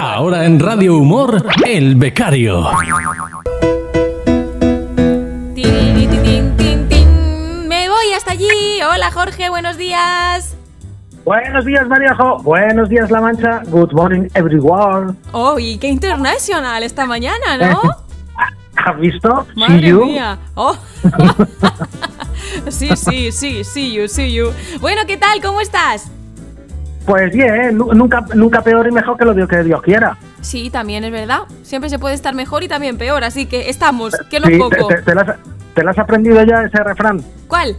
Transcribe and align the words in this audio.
Ahora 0.00 0.44
en 0.44 0.60
Radio 0.60 0.96
Humor, 0.96 1.46
El 1.64 1.94
Becario. 1.96 2.66
Tin, 5.54 5.64
tin, 5.94 6.22
tin, 6.22 6.56
tin, 6.56 6.88
tin. 6.88 7.68
Me 7.68 7.88
voy 7.88 8.12
hasta 8.14 8.32
allí. 8.32 8.48
Hola 8.90 9.10
Jorge, 9.12 9.48
buenos 9.48 9.76
días. 9.76 10.56
Buenos 11.24 11.64
días, 11.64 11.86
Mariajo. 11.88 12.38
Buenos 12.42 12.88
días, 12.88 13.10
La 13.10 13.20
Mancha. 13.20 13.62
Good 13.66 13.92
morning, 13.92 14.28
everyone. 14.34 15.16
Oh, 15.32 15.58
y 15.58 15.78
qué 15.78 15.88
internacional 15.88 16.82
esta 16.82 17.06
mañana, 17.06 17.56
¿no? 17.58 17.80
¿Has 18.76 19.00
visto? 19.00 19.46
See 19.54 19.60
Madre 19.60 19.88
you. 19.88 20.04
mía. 20.04 20.38
Oh. 20.54 20.76
sí, 22.68 22.90
sí, 22.96 23.32
sí, 23.32 23.64
see 23.64 23.92
you, 23.92 24.08
see 24.08 24.32
you. 24.32 24.52
Bueno, 24.80 25.02
¿qué 25.06 25.16
tal? 25.16 25.40
¿Cómo 25.40 25.60
estás? 25.60 26.10
Pues 27.06 27.32
bien, 27.32 27.78
nu- 27.78 27.92
nunca, 27.94 28.24
nunca 28.34 28.62
peor 28.62 28.86
y 28.88 28.90
mejor 28.90 29.16
que 29.16 29.24
lo 29.24 29.46
que 29.46 29.62
Dios 29.62 29.80
quiera. 29.80 30.16
Sí, 30.40 30.70
también 30.70 31.04
es 31.04 31.12
verdad. 31.12 31.42
Siempre 31.62 31.88
se 31.88 31.98
puede 32.00 32.14
estar 32.16 32.34
mejor 32.34 32.64
y 32.64 32.68
también 32.68 32.98
peor, 32.98 33.22
así 33.24 33.46
que 33.46 33.70
estamos, 33.70 34.14
que 34.28 34.40
no 34.40 34.46
Sí, 34.48 34.58
poco. 34.58 34.88
te, 34.88 34.96
te- 34.96 35.02
te 35.02 35.14
lo 35.14 35.20
has, 35.20 35.28
te 35.74 35.82
lo 35.84 35.90
has 35.90 35.98
aprendido 35.98 36.42
ya 36.42 36.62
ese 36.62 36.82
refrán? 36.82 37.22
¿Cuál? 37.46 37.76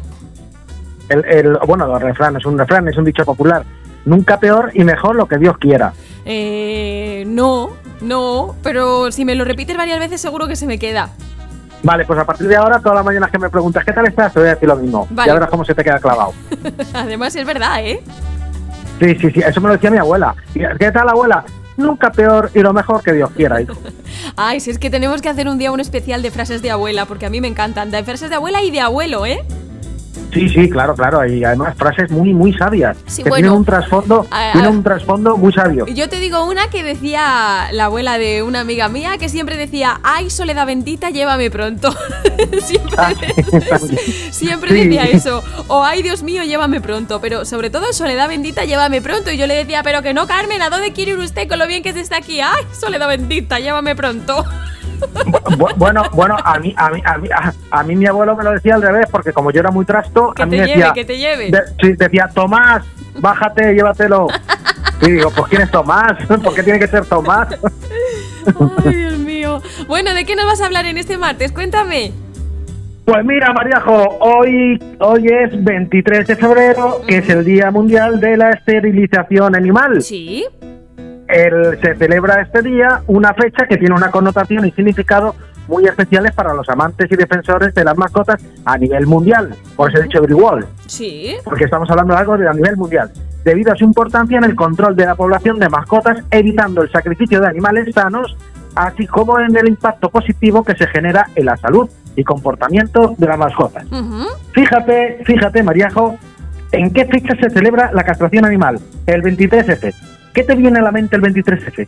El, 1.10 1.26
el- 1.26 1.58
bueno, 1.68 1.94
el 1.96 2.02
refrán 2.02 2.38
es 2.38 2.46
un 2.46 2.58
refrán, 2.58 2.88
es 2.88 2.98
un 2.98 3.04
dicho 3.04 3.26
popular. 3.26 3.64
Nunca 4.06 4.40
peor 4.40 4.72
y 4.74 4.86
mejor 4.86 5.16
lo 5.18 5.26
que 5.28 5.38
Dios 5.38 5.58
quiera. 5.58 5.92
Eh, 6.24 7.26
no, 7.28 7.72
no, 8.00 8.56
pero 8.64 9.12
si 9.12 9.26
me 9.26 9.36
lo 9.36 9.44
repites 9.44 9.76
varias 9.76 10.00
veces 10.00 10.22
seguro 10.22 10.48
que 10.48 10.56
se 10.56 10.68
me 10.68 10.80
queda. 10.80 11.10
Vale, 11.84 12.06
pues 12.06 12.18
a 12.18 12.26
partir 12.26 12.48
de 12.48 12.56
ahora, 12.56 12.80
todas 12.80 12.96
las 12.96 13.06
mañanas 13.06 13.30
que 13.30 13.38
me 13.38 13.50
preguntas 13.50 13.84
¿qué 13.86 13.94
tal 13.94 14.08
estás? 14.08 14.34
Te 14.34 14.40
voy 14.40 14.48
a 14.50 14.54
decir 14.54 14.68
lo 14.68 14.76
mismo. 14.78 15.06
Vale. 15.12 15.28
Ya 15.28 15.34
verás 15.34 15.50
cómo 15.50 15.64
se 15.66 15.76
te 15.76 15.84
queda 15.84 16.00
clavado. 16.00 16.34
Además 16.94 17.36
es 17.36 17.46
verdad, 17.46 17.86
¿eh? 17.86 18.02
Sí, 19.00 19.16
sí, 19.16 19.32
sí, 19.32 19.40
eso 19.46 19.62
me 19.62 19.68
lo 19.68 19.74
decía 19.74 19.92
mi 19.92 19.98
abuela. 19.98 20.36
¿Qué 20.54 20.92
tal, 20.92 21.10
abuela? 21.10 21.46
Nunca 21.78 22.12
peor 22.12 22.50
y 22.56 22.60
lo 22.60 22.74
mejor 22.74 23.04
que 23.04 23.14
Dios 23.14 23.30
quiera, 23.32 23.62
hijo. 23.62 23.74
Ay, 24.36 24.60
si 24.60 24.72
es 24.72 24.80
que 24.80 24.90
tenemos 24.90 25.22
que 25.22 25.30
hacer 25.30 25.48
un 25.48 25.60
día 25.60 25.72
un 25.72 25.80
especial 25.80 26.24
de 26.24 26.32
frases 26.32 26.64
de 26.64 26.72
abuela, 26.72 27.06
porque 27.06 27.28
a 27.28 27.30
mí 27.30 27.40
me 27.40 27.48
encantan. 27.48 27.92
De 27.92 28.04
frases 28.04 28.30
de 28.30 28.36
abuela 28.36 28.64
y 28.64 28.72
de 28.72 28.80
abuelo, 28.80 29.26
¿eh? 29.28 29.44
Sí, 30.38 30.50
sí, 30.50 30.70
claro, 30.70 30.96
claro. 30.96 31.26
Y 31.26 31.44
además 31.44 31.76
frases 31.78 32.12
muy, 32.12 32.34
muy 32.34 32.54
sabias. 32.54 32.98
Sí, 33.08 33.24
que 33.24 33.30
bueno. 33.30 33.44
tienen 33.44 33.58
un 33.60 33.66
trasfondo, 33.66 34.28
A- 34.32 34.50
a- 34.50 34.52
tienen 34.54 34.72
un 34.72 34.84
trasfondo 34.84 35.38
muy 35.38 35.52
sabio. 35.54 35.86
Yo 35.88 36.10
te 36.10 36.20
digo 36.20 36.46
una 36.46 36.68
que 36.70 36.84
decía 36.84 37.68
la 37.72 37.86
abuela 37.86 38.18
de 38.18 38.44
una 38.44 38.60
amiga 38.62 38.90
mía, 38.90 39.18
que 39.18 39.30
siempre 39.30 39.58
decía, 39.58 40.00
ay, 40.04 40.30
soledad 40.30 40.66
bendita, 40.66 41.10
llévame 41.10 41.50
pronto. 41.52 41.92
siempre 42.62 42.96
Ah, 42.98 43.14
también. 43.70 44.00
siempre 44.32 44.70
Sí. 44.72 44.76
decía 44.84 45.06
eso. 45.06 45.44
O, 45.68 45.84
ay, 45.84 46.04
Dios 46.04 46.24
mío, 46.24 46.44
llévame 46.44 46.82
pronto. 46.82 47.20
Pero 47.22 47.46
sobre 47.46 47.70
todo, 47.70 47.92
soledad 47.94 48.28
bendita, 48.28 48.66
llévame 48.66 49.02
pronto. 49.02 49.32
Y 49.32 49.38
yo 49.38 49.48
le 49.48 49.56
decía, 49.56 49.82
pero 49.84 50.02
que 50.02 50.14
no, 50.14 50.28
Carmen, 50.28 50.62
¿a 50.62 50.70
dónde 50.70 50.92
quiere 50.94 51.12
ir 51.12 51.18
usted 51.18 51.48
con 51.48 51.60
lo 51.60 51.68
bien 51.68 51.84
que 51.84 51.94
se 51.94 52.02
está 52.02 52.18
aquí? 52.18 52.40
Ay, 52.42 52.64
soledad 52.80 53.08
bendita, 53.08 53.60
llévame 53.60 53.96
pronto. 53.96 54.44
Bu- 55.58 55.74
bueno, 55.78 56.04
bueno, 56.14 56.36
a 56.44 56.60
mí, 56.60 56.74
a 56.78 56.90
mí, 56.90 57.02
a 57.06 57.18
mí, 57.18 57.30
a, 57.34 57.54
a 57.72 57.84
mí 57.84 57.96
mi 57.96 58.06
abuelo 58.08 58.36
me 58.36 58.44
lo 58.44 58.52
decía 58.52 58.76
al 58.76 58.82
revés, 58.82 59.06
porque 59.12 59.32
como 59.34 59.52
yo 59.52 59.60
era 59.60 59.72
muy 59.72 59.86
trasto, 59.86 60.34
Que 60.34 60.44
a 60.44 60.46
mí 60.46 60.52
te 60.52 60.58
me 60.58 60.66
lleve, 60.68 60.78
decía, 60.80 60.94
que 60.94 61.06
te 61.06 61.18
lleve. 61.18 61.52
de- 61.52 61.96
decía, 61.96 62.30
Tomás, 62.34 62.84
bájate, 63.20 63.74
llévatelo. 63.74 64.28
Y 65.02 65.12
digo, 65.12 65.32
pues 65.36 65.48
¿quién 65.50 65.62
es 65.62 65.72
Tomás? 65.72 66.14
¿Por 66.44 66.54
qué 66.56 66.64
tiene 66.64 66.80
que 66.80 66.88
ser 66.88 67.06
Tomás? 67.06 67.48
Ay, 68.86 68.94
Dios 68.96 69.18
mío. 69.20 69.62
Bueno, 69.88 70.14
¿de 70.14 70.26
qué 70.26 70.36
nos 70.36 70.46
vas 70.46 70.62
a 70.62 70.66
hablar 70.66 70.86
en 70.86 70.98
este 70.98 71.18
martes? 71.18 71.52
Cuéntame. 71.52 72.12
Pues 73.06 73.24
mira, 73.24 73.54
Mariajo, 73.54 74.18
hoy, 74.20 74.82
hoy 75.00 75.28
es 75.28 75.64
23 75.64 76.28
de 76.28 76.36
febrero, 76.36 77.02
que 77.08 77.18
es 77.20 77.30
el 77.30 77.46
Día 77.46 77.72
Mundial 77.72 78.20
de 78.20 78.36
la 78.36 78.50
Esterilización 78.52 79.56
Animal. 79.56 80.02
Sí. 80.02 80.46
El- 81.28 81.80
se 81.82 81.96
celebra 81.96 82.42
este 82.42 82.62
día 82.62 83.02
una 83.08 83.34
fecha 83.34 83.66
que 83.68 83.78
tiene 83.78 83.96
una 83.96 84.12
connotación 84.12 84.66
y 84.66 84.72
significado 84.72 85.36
muy 85.68 85.84
especiales 85.86 86.32
para 86.34 86.54
los 86.54 86.68
amantes 86.70 87.12
y 87.12 87.16
defensores 87.18 87.74
de 87.76 87.84
las 87.84 87.98
mascotas 87.98 88.42
a 88.64 88.78
nivel 88.78 89.06
mundial. 89.06 89.54
Por 89.76 89.90
eso 89.90 90.00
he 90.00 90.04
dicho 90.04 90.20
everyone, 90.20 90.66
Sí. 90.86 91.36
porque 91.44 91.66
estamos 91.66 91.90
hablando 91.90 92.14
de 92.14 92.20
algo 92.22 92.38
de 92.38 92.48
a 92.48 92.54
nivel 92.54 92.78
mundial. 92.78 93.12
Debido 93.44 93.74
a 93.74 93.76
su 93.76 93.84
importancia 93.84 94.38
en 94.38 94.46
el 94.46 94.56
control 94.56 94.96
de 94.96 95.06
la 95.06 95.16
población 95.16 95.60
de 95.60 95.68
mascotas, 95.68 96.20
evitando 96.32 96.82
el 96.84 96.92
sacrificio 96.92 97.42
de 97.42 97.48
animales 97.48 97.94
sanos, 97.94 98.38
así 98.76 99.06
como 99.08 99.40
en 99.40 99.56
el 99.58 99.68
impacto 99.68 100.10
positivo 100.10 100.64
que 100.64 100.76
se 100.76 100.88
genera 100.88 101.28
en 101.36 101.46
la 101.48 101.58
salud 101.58 101.90
y 102.16 102.24
comportamiento 102.24 103.16
de 103.18 103.28
las 103.28 103.38
mascotas. 103.38 103.86
Fíjate, 104.54 105.22
fíjate, 105.26 105.64
Mariajo, 105.64 106.18
¿en 106.72 106.92
qué 106.92 107.06
fecha 107.06 107.36
se 107.42 107.50
celebra 107.50 107.92
la 107.94 108.04
castración 108.04 108.46
animal? 108.46 108.80
El 109.06 109.22
23F. 109.22 109.94
¿Qué 110.34 110.44
te 110.44 110.56
viene 110.56 110.80
a 110.80 110.82
la 110.82 110.92
mente 110.92 111.16
el 111.16 111.22
23F? 111.22 111.88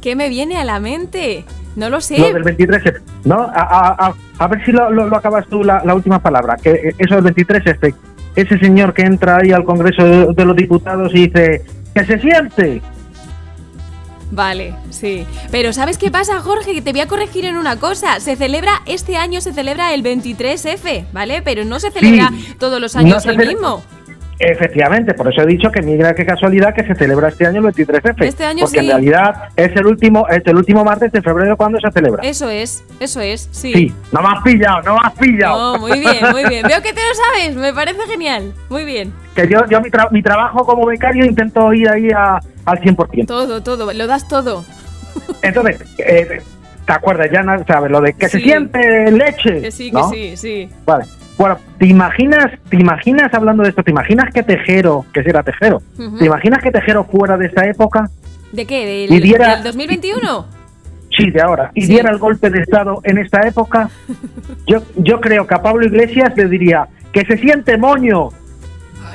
¿Qué 0.00 0.16
me 0.16 0.28
viene 0.28 0.56
a 0.56 0.64
la 0.64 0.80
mente? 0.80 1.44
No 1.76 1.90
lo 1.90 2.00
sé. 2.00 2.18
Lo 2.18 2.32
del 2.32 2.44
23F. 2.44 3.00
¿No? 3.24 3.42
A, 3.42 3.48
a- 3.62 4.06
a- 4.08 4.14
a 4.38 4.46
ver 4.48 4.64
si 4.64 4.72
lo, 4.72 4.90
lo- 4.90 5.08
lo 5.08 5.16
acabas 5.16 5.46
tú 5.48 5.62
la, 5.64 5.82
la 5.84 5.94
última 5.94 6.18
palabra. 6.20 6.56
Que 6.56 6.94
eso 6.98 7.20
del 7.20 7.34
23F. 7.34 7.94
Ese 8.36 8.58
señor 8.58 8.94
que 8.94 9.02
entra 9.02 9.38
ahí 9.38 9.52
al 9.52 9.64
Congreso 9.64 10.04
de, 10.04 10.26
de 10.34 10.44
los 10.44 10.56
Diputados 10.56 11.12
y 11.14 11.26
dice 11.28 11.62
que 11.94 12.04
se 12.04 12.18
siente. 12.20 12.80
Vale, 14.30 14.74
sí. 14.90 15.26
Pero 15.50 15.72
¿sabes 15.72 15.96
qué 15.96 16.10
pasa, 16.10 16.38
Jorge? 16.40 16.74
Que 16.74 16.82
te 16.82 16.92
voy 16.92 17.00
a 17.00 17.06
corregir 17.08 17.46
en 17.46 17.56
una 17.56 17.76
cosa. 17.76 18.20
Se 18.20 18.36
celebra, 18.36 18.82
este 18.86 19.16
año 19.16 19.40
se 19.40 19.52
celebra 19.54 19.94
el 19.94 20.02
23F, 20.04 21.06
¿vale? 21.12 21.40
Pero 21.42 21.64
no 21.64 21.80
se 21.80 21.90
celebra 21.90 22.30
todos 22.58 22.78
los 22.80 22.94
años 22.94 23.24
el 23.24 23.38
mismo. 23.54 23.82
Efectivamente, 24.40 25.14
por 25.14 25.32
eso 25.32 25.42
he 25.42 25.46
dicho 25.46 25.70
que 25.72 25.82
mira 25.82 26.14
qué 26.14 26.24
casualidad 26.24 26.72
que 26.72 26.84
se 26.84 26.94
celebra 26.94 27.28
este 27.28 27.44
año 27.46 27.58
el 27.66 27.74
23F. 27.74 28.24
Este 28.24 28.44
año 28.44 28.60
porque 28.60 28.78
sí. 28.78 28.84
en 28.84 28.90
realidad 28.92 29.48
es 29.56 29.74
el 29.74 29.86
último 29.86 30.28
es 30.28 30.42
el 30.46 30.56
último 30.56 30.84
martes 30.84 31.10
de 31.10 31.20
febrero 31.22 31.56
cuando 31.56 31.80
se 31.80 31.90
celebra. 31.90 32.22
Eso 32.22 32.48
es, 32.48 32.84
eso 33.00 33.20
es, 33.20 33.48
sí. 33.50 33.72
Sí, 33.72 33.94
no 34.12 34.22
me 34.22 34.28
has 34.28 34.42
pillado, 34.44 34.82
no 34.82 34.94
me 34.94 35.00
has 35.02 35.12
pillado. 35.14 35.74
Oh, 35.74 35.78
muy 35.78 35.98
bien, 35.98 36.16
muy 36.30 36.44
bien. 36.48 36.66
Veo 36.68 36.80
que 36.82 36.92
te 36.92 37.00
lo 37.00 37.14
sabes, 37.14 37.56
me 37.56 37.72
parece 37.74 38.00
genial. 38.06 38.52
Muy 38.70 38.84
bien. 38.84 39.12
Que 39.34 39.48
yo, 39.48 39.66
yo 39.68 39.80
mi, 39.80 39.90
tra- 39.90 40.10
mi 40.12 40.22
trabajo 40.22 40.64
como 40.64 40.86
becario 40.86 41.24
intento 41.24 41.72
ir 41.72 41.88
ahí 41.88 42.08
a- 42.10 42.38
al 42.64 42.78
100%. 42.80 43.26
Todo, 43.26 43.62
todo, 43.62 43.92
lo 43.92 44.06
das 44.06 44.28
todo. 44.28 44.64
Entonces, 45.42 45.80
eh, 45.98 46.42
¿te 46.86 46.92
acuerdas 46.92 47.28
ya, 47.32 47.42
no? 47.42 47.64
sabes? 47.66 47.90
Lo 47.90 48.00
de 48.00 48.12
que 48.12 48.28
se 48.28 48.38
siente 48.38 49.10
leche. 49.10 49.62
Que 49.62 49.70
sí, 49.72 49.90
¿no? 49.90 50.10
que 50.10 50.36
sí, 50.36 50.36
sí. 50.36 50.70
Vale. 50.86 51.06
Bueno, 51.38 51.56
¿te 51.78 51.86
imaginas, 51.86 52.46
te 52.68 52.76
imaginas 52.76 53.32
hablando 53.32 53.62
de 53.62 53.68
esto, 53.70 53.82
te 53.84 53.92
imaginas 53.92 54.32
que 54.34 54.42
Tejero, 54.42 55.06
que 55.14 55.22
si 55.22 55.30
era 55.30 55.42
Tejero, 55.44 55.80
te 56.18 56.24
imaginas 56.26 56.60
que 56.62 56.70
Tejero 56.72 57.04
fuera 57.04 57.36
de 57.36 57.46
esta 57.46 57.64
época? 57.64 58.10
¿De 58.52 58.66
qué? 58.66 59.04
Y 59.04 59.06
¿Del, 59.08 59.22
diera- 59.22 59.54
del 59.54 59.62
2021? 59.64 60.46
Sí, 61.16 61.30
de 61.30 61.40
ahora. 61.40 61.70
Y 61.74 61.82
Sí. 61.82 61.88
diera 61.92 62.10
el 62.10 62.18
golpe 62.18 62.50
de 62.50 62.60
Estado 62.60 63.00
en 63.04 63.18
esta 63.18 63.46
época, 63.46 63.88
yo, 64.66 64.82
yo 64.96 65.20
creo 65.20 65.46
que 65.46 65.54
a 65.54 65.62
Pablo 65.62 65.86
Iglesias 65.86 66.32
le 66.36 66.48
diría 66.48 66.88
que 67.12 67.24
se 67.24 67.36
siente 67.38 67.78
moño, 67.78 68.28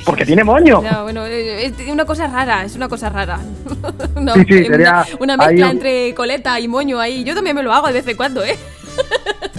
porque 0.05 0.25
tiene 0.25 0.43
moño. 0.43 0.81
No, 0.81 1.03
bueno, 1.03 1.25
eh, 1.25 1.65
es 1.65 1.73
una 1.89 2.05
cosa 2.05 2.27
rara, 2.27 2.63
es 2.63 2.75
una 2.75 2.87
cosa 2.89 3.09
rara. 3.09 3.39
Una, 4.15 4.33
Sí, 4.33 4.41
sí, 4.47 4.65
sería 4.65 5.05
una 5.19 5.35
mezcla 5.37 5.71
entre 5.71 6.13
coleta 6.15 6.59
y 6.59 6.67
moño 6.67 6.99
ahí. 6.99 7.23
Yo 7.23 7.35
también 7.35 7.55
me 7.55 7.63
lo 7.63 7.73
hago 7.73 7.87
de 7.87 7.93
vez 7.93 8.07
en 8.07 8.15
cuando, 8.17 8.43
¿eh? 8.43 8.55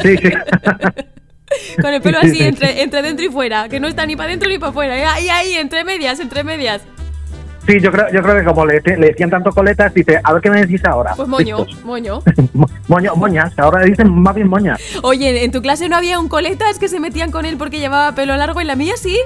Sí, 0.02 0.16
sí. 0.16 0.30
Con 1.80 1.92
el 1.94 2.00
pelo 2.02 2.20
Sí, 2.22 2.26
así 2.28 2.36
sí, 2.36 2.42
entre, 2.44 2.82
entre 2.82 3.02
dentro 3.02 3.24
y 3.24 3.28
fuera, 3.28 3.68
que 3.68 3.80
no 3.80 3.88
está 3.88 4.06
ni 4.06 4.16
para 4.16 4.30
dentro 4.30 4.48
ni 4.48 4.58
para 4.58 4.70
afuera. 4.70 4.98
¿eh? 4.98 5.04
Ahí, 5.04 5.28
ahí, 5.28 5.54
entre 5.54 5.84
medias, 5.84 6.20
entre 6.20 6.44
medias. 6.44 6.82
Sí, 7.66 7.80
yo 7.80 7.90
creo, 7.90 8.06
yo 8.12 8.22
creo 8.22 8.36
que 8.36 8.44
como 8.44 8.66
le, 8.66 8.82
le 8.84 9.06
decían 9.08 9.30
tanto 9.30 9.50
coletas, 9.50 9.94
dice, 9.94 10.20
a 10.22 10.32
ver 10.34 10.42
qué 10.42 10.50
me 10.50 10.60
decís 10.60 10.84
ahora. 10.84 11.14
Pues 11.16 11.26
moño, 11.28 11.64
Listos. 11.64 11.82
moño. 11.84 12.20
Mo- 12.52 12.68
moño, 12.88 13.16
moñas, 13.16 13.58
ahora 13.58 13.82
dicen 13.84 14.10
más 14.12 14.34
bien 14.34 14.48
moñas. 14.48 14.78
Oye, 15.02 15.44
¿en 15.44 15.50
tu 15.50 15.62
clase 15.62 15.88
no 15.88 15.96
había 15.96 16.18
un 16.18 16.28
coletas 16.28 16.78
que 16.78 16.88
se 16.88 17.00
metían 17.00 17.30
con 17.30 17.46
él 17.46 17.56
porque 17.56 17.78
llevaba 17.78 18.14
pelo 18.14 18.36
largo? 18.36 18.60
¿En 18.60 18.66
la 18.66 18.76
mía 18.76 18.94
sí? 18.98 19.18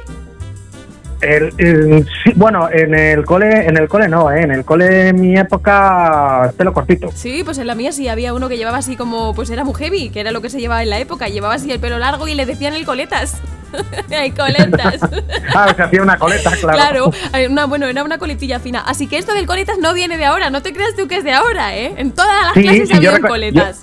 El, 1.21 1.53
el- 1.59 2.07
sí, 2.25 2.33
bueno, 2.37 2.69
en 2.71 2.95
el 2.95 3.25
cole, 3.25 3.67
en 3.67 3.77
el 3.77 3.89
cole 3.89 4.09
no, 4.09 4.31
¿eh? 4.31 4.43
en 4.43 4.53
el 4.53 4.65
cole 4.65 5.09
en 5.09 5.21
mi 5.21 5.37
época 5.37 6.53
pelo 6.57 6.73
cortito. 6.73 7.11
Sí, 7.15 7.43
pues 7.45 7.59
en 7.59 7.67
la 7.67 7.75
mía 7.75 7.91
sí 7.93 8.09
había 8.09 8.33
uno 8.35 8.49
que 8.49 8.57
llevaba 8.57 8.79
así 8.79 8.97
como, 8.97 9.35
pues 9.35 9.51
era 9.51 9.65
muy 9.65 9.75
heavy, 9.75 10.11
que 10.11 10.21
era 10.21 10.31
lo 10.31 10.41
que 10.41 10.51
se 10.51 10.61
llevaba 10.61 10.83
en 10.83 10.91
la 10.91 10.99
época. 10.99 11.29
Llevaba 11.29 11.55
así 11.55 11.71
el 11.73 11.81
pelo 11.81 11.99
largo 11.99 12.29
y 12.29 12.35
le 12.35 12.47
decían 12.47 12.75
el 12.75 12.85
coletas. 12.85 13.37
Hay 14.17 14.31
coletas. 14.31 15.01
Ah, 15.55 15.73
se 15.75 15.83
hacía 15.83 16.03
una 16.03 16.19
coleta, 16.19 16.51
claro. 16.61 17.11
Claro, 17.11 17.49
una, 17.51 17.65
bueno, 17.65 17.87
era 17.87 18.05
una 18.05 18.19
coletilla 18.19 18.61
fina. 18.61 18.81
Así 18.81 19.07
que 19.09 19.17
esto 19.19 19.33
del 19.35 19.47
coletas 19.47 19.79
no 19.79 19.93
viene 19.95 20.17
de 20.19 20.25
ahora, 20.27 20.51
no 20.51 20.63
te 20.63 20.73
creas 20.73 20.95
tú 20.97 21.09
que 21.09 21.17
es 21.17 21.25
de 21.25 21.33
ahora, 21.33 21.75
¿eh? 21.77 21.95
En 21.97 22.13
todas 22.13 22.31
las 22.45 22.55
Sí, 22.55 22.63
clases 22.63 22.95
había 22.95 23.19
coletas. 23.21 23.83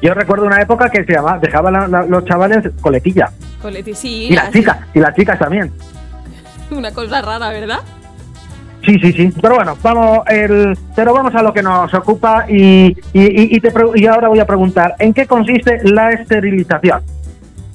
Yo 0.00 0.14
recuerdo 0.14 0.46
una 0.46 0.62
época 0.62 0.88
que 0.88 1.04
se 1.04 1.12
llamaba, 1.12 1.38
dejaban 1.38 1.72
la- 1.74 1.88
la- 1.88 2.06
los 2.06 2.24
chavales 2.24 2.64
coletilla. 2.80 3.30
Coleti, 3.60 3.92
sí, 3.94 4.28
Y 4.30 4.34
las 4.34 4.50
chicas, 4.50 4.78
y 4.94 5.00
las 5.00 5.14
chicas 5.14 5.38
también. 5.38 5.70
una 6.76 6.92
cosa 6.92 7.20
rara, 7.22 7.48
¿verdad? 7.50 7.80
Sí, 8.84 8.98
sí, 8.98 9.12
sí. 9.12 9.30
Pero 9.42 9.56
bueno, 9.56 9.76
vamos, 9.82 10.20
el, 10.28 10.76
pero 10.96 11.12
vamos 11.12 11.34
a 11.34 11.42
lo 11.42 11.52
que 11.52 11.62
nos 11.62 11.92
ocupa 11.92 12.46
y, 12.48 12.86
y, 13.12 13.56
y- 13.56 13.60
te 13.60 13.70
y 13.96 14.06
ahora 14.06 14.28
voy 14.28 14.38
a 14.40 14.46
preguntar, 14.46 14.94
¿en 14.98 15.12
qué 15.12 15.26
consiste 15.26 15.80
la 15.84 16.10
esterilización? 16.12 17.02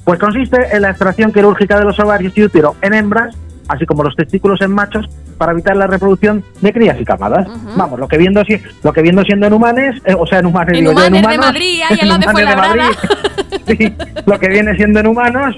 Pues 0.03 0.19
consiste 0.19 0.57
en 0.75 0.81
la 0.81 0.89
extracción 0.89 1.31
quirúrgica 1.31 1.77
de 1.77 1.85
los 1.85 1.99
ovarios 1.99 2.33
y 2.35 2.43
útero 2.43 2.75
en 2.81 2.93
hembras, 2.95 3.35
así 3.67 3.85
como 3.85 4.03
los 4.03 4.15
testículos 4.15 4.61
en 4.61 4.71
machos, 4.71 5.05
para 5.37 5.51
evitar 5.51 5.75
la 5.75 5.85
reproducción 5.85 6.43
de 6.61 6.73
crías 6.73 6.99
y 6.99 7.05
camadas. 7.05 7.47
Vamos, 7.75 7.99
lo 7.99 8.07
que 8.07 8.17
viendo 8.17 8.43
si- 8.43 8.59
lo 8.83 8.91
que 8.93 9.01
viendo 9.03 9.23
siendo 9.23 9.45
en 9.45 9.53
humanes, 9.53 10.01
eh, 10.05 10.15
o 10.17 10.25
sea, 10.25 10.39
en 10.39 10.47
humanes, 10.47 10.73
En 10.77 10.85
digo 10.85 10.91
yo, 10.91 10.97
humanes 10.97 11.11
de 11.21 11.27
humanos, 11.27 11.45
Madrid, 11.45 11.81
ahí 11.87 11.95
de 11.97 12.01
en 12.01 12.07
humanes 12.07 12.31
Fuenlabrada. 12.31 12.75
Madrid. 12.75 12.95
Sí, 13.67 13.93
lo 14.25 14.39
que 14.39 14.47
viene 14.49 14.75
siendo 14.75 14.99
en 15.01 15.07
humanos, 15.07 15.55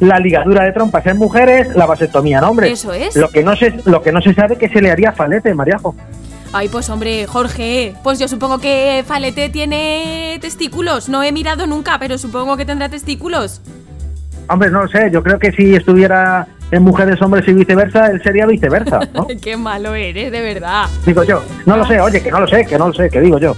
la 0.00 0.18
ligadura 0.18 0.64
de 0.64 0.72
trompas 0.72 1.04
en 1.06 1.16
mujeres, 1.16 1.74
la 1.74 1.86
vasectomía 1.86 2.38
en 2.38 2.44
hombres. 2.44 2.72
Eso 2.72 2.92
es. 2.92 3.16
Lo 3.16 3.28
que 3.30 3.42
no 3.42 3.56
se 3.56 3.74
lo 3.84 4.02
que 4.02 4.12
no 4.12 4.20
se 4.20 4.34
sabe 4.34 4.56
que 4.56 4.68
se 4.68 4.80
le 4.80 4.90
haría 4.90 5.12
Falete, 5.12 5.54
Mariajo. 5.54 5.94
Ay, 6.52 6.68
pues 6.68 6.88
hombre, 6.88 7.26
Jorge, 7.26 7.94
pues 8.02 8.18
yo 8.18 8.26
supongo 8.26 8.58
que 8.58 9.04
Falete 9.06 9.50
tiene 9.50 10.38
testículos. 10.40 11.08
No 11.08 11.22
he 11.22 11.30
mirado 11.32 11.66
nunca, 11.66 11.98
pero 11.98 12.16
supongo 12.16 12.56
que 12.56 12.64
tendrá 12.64 12.88
testículos. 12.88 13.60
Hombre, 14.48 14.70
no 14.70 14.82
lo 14.82 14.88
sé, 14.88 15.10
yo 15.12 15.22
creo 15.22 15.38
que 15.38 15.52
si 15.52 15.74
estuviera 15.74 16.46
en 16.70 16.82
mujeres, 16.82 17.20
hombres 17.20 17.46
y 17.48 17.52
viceversa, 17.52 18.06
él 18.06 18.22
sería 18.22 18.46
viceversa, 18.46 19.00
¿no? 19.14 19.26
Qué 19.42 19.56
malo 19.58 19.94
eres, 19.94 20.32
de 20.32 20.40
verdad. 20.40 20.86
digo 21.04 21.22
yo. 21.24 21.42
No 21.66 21.76
lo 21.76 21.86
sé, 21.86 22.00
oye, 22.00 22.22
que 22.22 22.30
no 22.30 22.40
lo 22.40 22.48
sé, 22.48 22.64
que 22.64 22.78
no 22.78 22.88
lo 22.88 22.94
sé, 22.94 23.10
que 23.10 23.20
digo 23.20 23.38
yo. 23.38 23.54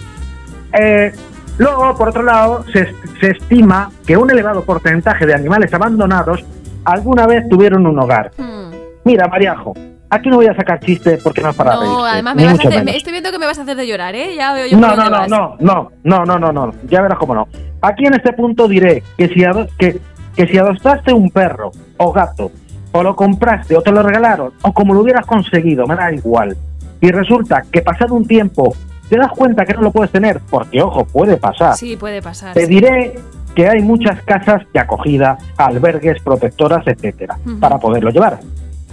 Eh, 0.72 1.12
luego, 1.60 1.94
por 1.96 2.08
otro 2.08 2.22
lado, 2.22 2.64
se, 2.72 2.92
se 3.20 3.30
estima 3.30 3.90
que 4.06 4.16
un 4.16 4.30
elevado 4.30 4.64
porcentaje 4.64 5.26
de 5.26 5.34
animales 5.34 5.72
abandonados 5.72 6.44
alguna 6.84 7.26
vez 7.26 7.48
tuvieron 7.48 7.86
un 7.86 7.98
hogar. 7.98 8.32
Hmm. 8.36 8.70
Mira, 9.04 9.28
Mariajo, 9.28 9.74
aquí 10.08 10.28
no 10.28 10.36
voy 10.36 10.46
a 10.46 10.54
sacar 10.56 10.80
chistes 10.80 11.22
porque 11.22 11.40
no 11.40 11.50
es 11.50 11.56
para 11.56 11.74
No, 11.74 11.80
reírse, 11.80 12.08
además 12.12 12.34
me 12.34 12.44
vas 12.46 12.64
a 12.64 12.68
hacer, 12.68 12.84
me- 12.84 12.96
estoy 12.96 13.12
viendo 13.12 13.30
que 13.30 13.38
me 13.38 13.46
vas 13.46 13.58
a 13.58 13.62
hacer 13.62 13.76
de 13.76 13.86
llorar, 13.86 14.14
¿eh? 14.14 14.34
Ya 14.36 14.52
veo 14.52 14.66
yo 14.66 14.76
No, 14.78 14.96
no, 14.96 15.08
no, 15.10 15.26
no, 15.28 15.56
no, 15.60 15.90
no, 16.04 16.24
no, 16.24 16.38
no, 16.38 16.52
no, 16.52 16.74
ya 16.88 17.00
verás 17.02 17.18
cómo 17.18 17.34
no. 17.34 17.48
Aquí 17.82 18.06
en 18.06 18.14
este 18.14 18.32
punto 18.32 18.66
diré 18.68 19.02
que 19.16 19.28
si, 19.28 19.42
que, 19.78 19.98
que 20.36 20.46
si 20.46 20.58
adoptaste 20.58 21.12
un 21.12 21.30
perro 21.30 21.70
o 21.96 22.12
gato, 22.12 22.50
o 22.92 23.02
lo 23.02 23.14
compraste 23.14 23.76
o 23.76 23.82
te 23.82 23.92
lo 23.92 24.02
regalaron, 24.02 24.52
o 24.62 24.72
como 24.72 24.92
lo 24.94 25.00
hubieras 25.00 25.24
conseguido, 25.26 25.86
me 25.86 25.94
da 25.94 26.12
igual, 26.12 26.56
y 27.00 27.10
resulta 27.10 27.62
que 27.70 27.80
pasado 27.82 28.14
un 28.14 28.26
tiempo 28.26 28.74
te 29.10 29.18
das 29.18 29.30
cuenta 29.32 29.64
que 29.66 29.74
no 29.74 29.82
lo 29.82 29.90
puedes 29.90 30.10
tener, 30.10 30.40
porque 30.48 30.80
ojo, 30.82 31.04
puede 31.04 31.36
pasar, 31.36 31.76
Sí, 31.76 31.96
puede 31.96 32.22
pasar. 32.22 32.54
te 32.54 32.62
sí. 32.62 32.66
diré 32.68 33.18
que 33.54 33.68
hay 33.68 33.82
muchas 33.82 34.22
casas 34.22 34.62
de 34.72 34.80
acogida, 34.80 35.36
albergues, 35.58 36.22
protectoras, 36.22 36.86
etcétera, 36.86 37.36
Ujú. 37.44 37.58
para 37.58 37.78
poderlo 37.78 38.10
llevar. 38.10 38.38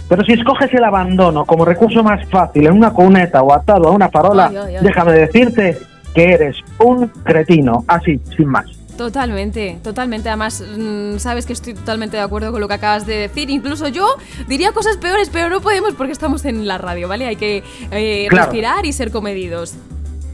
Pero 0.08 0.24
si 0.24 0.32
escoges 0.32 0.72
el 0.74 0.82
abandono 0.84 1.44
como 1.46 1.64
recurso 1.64 2.02
más 2.02 2.26
fácil 2.28 2.66
en 2.66 2.72
una 2.72 2.90
cuneta 2.90 3.42
o 3.42 3.52
atado 3.54 3.88
a 3.88 3.92
una 3.92 4.08
farola, 4.08 4.48
Ay, 4.50 4.56
ay, 4.56 4.76
ay. 4.76 4.82
déjame 4.84 5.12
decirte 5.12 5.78
que 6.14 6.32
eres 6.32 6.56
un 6.78 7.06
cretino, 7.22 7.84
así, 7.86 8.20
sin 8.36 8.48
más. 8.48 8.66
Totalmente, 8.96 9.78
totalmente. 9.84 10.28
Además, 10.28 10.60
mm, 10.76 11.18
sabes 11.18 11.46
que 11.46 11.52
estoy 11.52 11.74
totalmente 11.74 12.16
de 12.16 12.22
acuerdo 12.24 12.50
con 12.50 12.60
lo 12.60 12.66
que 12.66 12.74
acabas 12.74 13.06
de 13.06 13.14
decir. 13.16 13.48
Incluso 13.48 13.86
yo 13.86 14.08
diría 14.48 14.72
cosas 14.72 14.96
peores, 14.96 15.30
pero 15.32 15.48
no 15.50 15.60
podemos 15.60 15.94
porque 15.94 16.10
estamos 16.12 16.44
en 16.44 16.66
la 16.66 16.78
radio, 16.78 17.06
¿vale? 17.06 17.26
Hay 17.26 17.36
que 17.36 17.62
eh, 17.92 18.26
Claro. 18.28 18.46
respirar 18.46 18.84
y 18.86 18.92
ser 18.92 19.12
comedidos. 19.12 19.76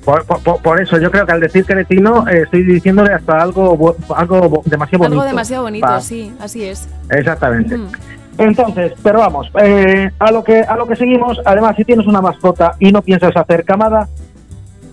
Por, 0.04 0.24
por- 0.26 0.80
eso 0.82 0.98
yo 0.98 1.10
creo 1.10 1.24
que 1.24 1.32
al 1.32 1.40
decir 1.40 1.64
cretino 1.64 2.28
eh, 2.28 2.42
estoy 2.42 2.62
diciéndole 2.62 3.14
hasta 3.14 3.40
algo, 3.40 3.96
algo 4.14 4.62
demasiado 4.66 5.04
bonito. 5.04 5.20
Algo 5.20 5.24
demasiado 5.24 5.62
bonito, 5.62 5.86
Pa- 5.86 6.00
sí, 6.00 6.30
así 6.40 6.64
es. 6.64 6.86
Exactamente. 7.10 7.78
Mm. 7.78 7.88
Entonces, 8.36 8.92
pero 9.02 9.20
vamos, 9.20 9.50
eh, 9.62 10.10
a 10.18 10.30
lo 10.30 10.44
que 10.44 10.60
a 10.60 10.76
lo 10.76 10.86
que 10.86 10.96
seguimos. 10.96 11.40
Además, 11.46 11.76
si 11.76 11.84
tienes 11.84 12.06
una 12.06 12.20
mascota 12.20 12.72
y 12.80 12.92
no 12.92 13.00
piensas 13.00 13.34
hacer 13.36 13.64
camada, 13.64 14.08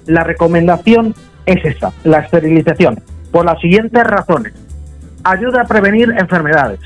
la 0.05 0.23
recomendación 0.23 1.13
es 1.45 1.65
esta: 1.65 1.91
la 2.03 2.19
esterilización, 2.19 3.01
por 3.31 3.43
las 3.45 3.59
siguientes 3.59 4.03
razones: 4.05 4.53
ayuda 5.23 5.63
a 5.63 5.65
prevenir 5.65 6.13
enfermedades, 6.17 6.79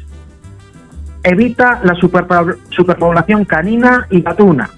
evita 1.24 1.80
la 1.83 1.94
superpo- 1.94 2.57
superpoblación 2.69 3.45
canina 3.45 4.07
y 4.10 4.22
gatuna 4.22 4.69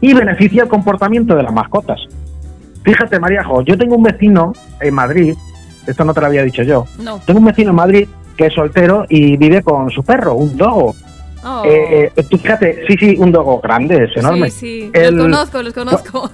y 0.00 0.12
beneficia 0.14 0.64
el 0.64 0.68
comportamiento 0.68 1.34
de 1.36 1.42
las 1.44 1.52
mascotas. 1.52 2.00
Fíjate, 2.84 3.18
Mariajo, 3.18 3.62
yo 3.62 3.76
tengo 3.78 3.96
un 3.96 4.02
vecino 4.02 4.52
en 4.80 4.94
Madrid, 4.94 5.34
esto 5.86 6.04
no 6.04 6.12
te 6.14 6.20
lo 6.20 6.26
había 6.26 6.42
dicho 6.42 6.62
yo, 6.62 6.86
No. 6.98 7.18
tengo 7.24 7.40
un 7.40 7.46
vecino 7.46 7.70
en 7.70 7.76
Madrid 7.76 8.08
que 8.36 8.46
es 8.46 8.54
soltero 8.54 9.06
y 9.08 9.36
vive 9.36 9.62
con 9.62 9.90
su 9.90 10.02
perro, 10.02 10.34
un 10.34 10.56
dogo. 10.56 10.94
Oh. 11.46 11.62
Eh, 11.64 12.10
eh, 12.16 12.22
tú 12.28 12.38
fíjate, 12.38 12.84
sí, 12.86 12.96
sí, 12.98 13.16
un 13.18 13.30
dogo 13.30 13.60
grande, 13.60 14.04
es 14.04 14.16
enorme. 14.16 14.50
Sí, 14.50 14.82
sí, 14.84 14.90
El- 14.92 15.14
los 15.16 15.24
conozco, 15.24 15.62
los 15.62 15.72
conozco. 15.74 16.30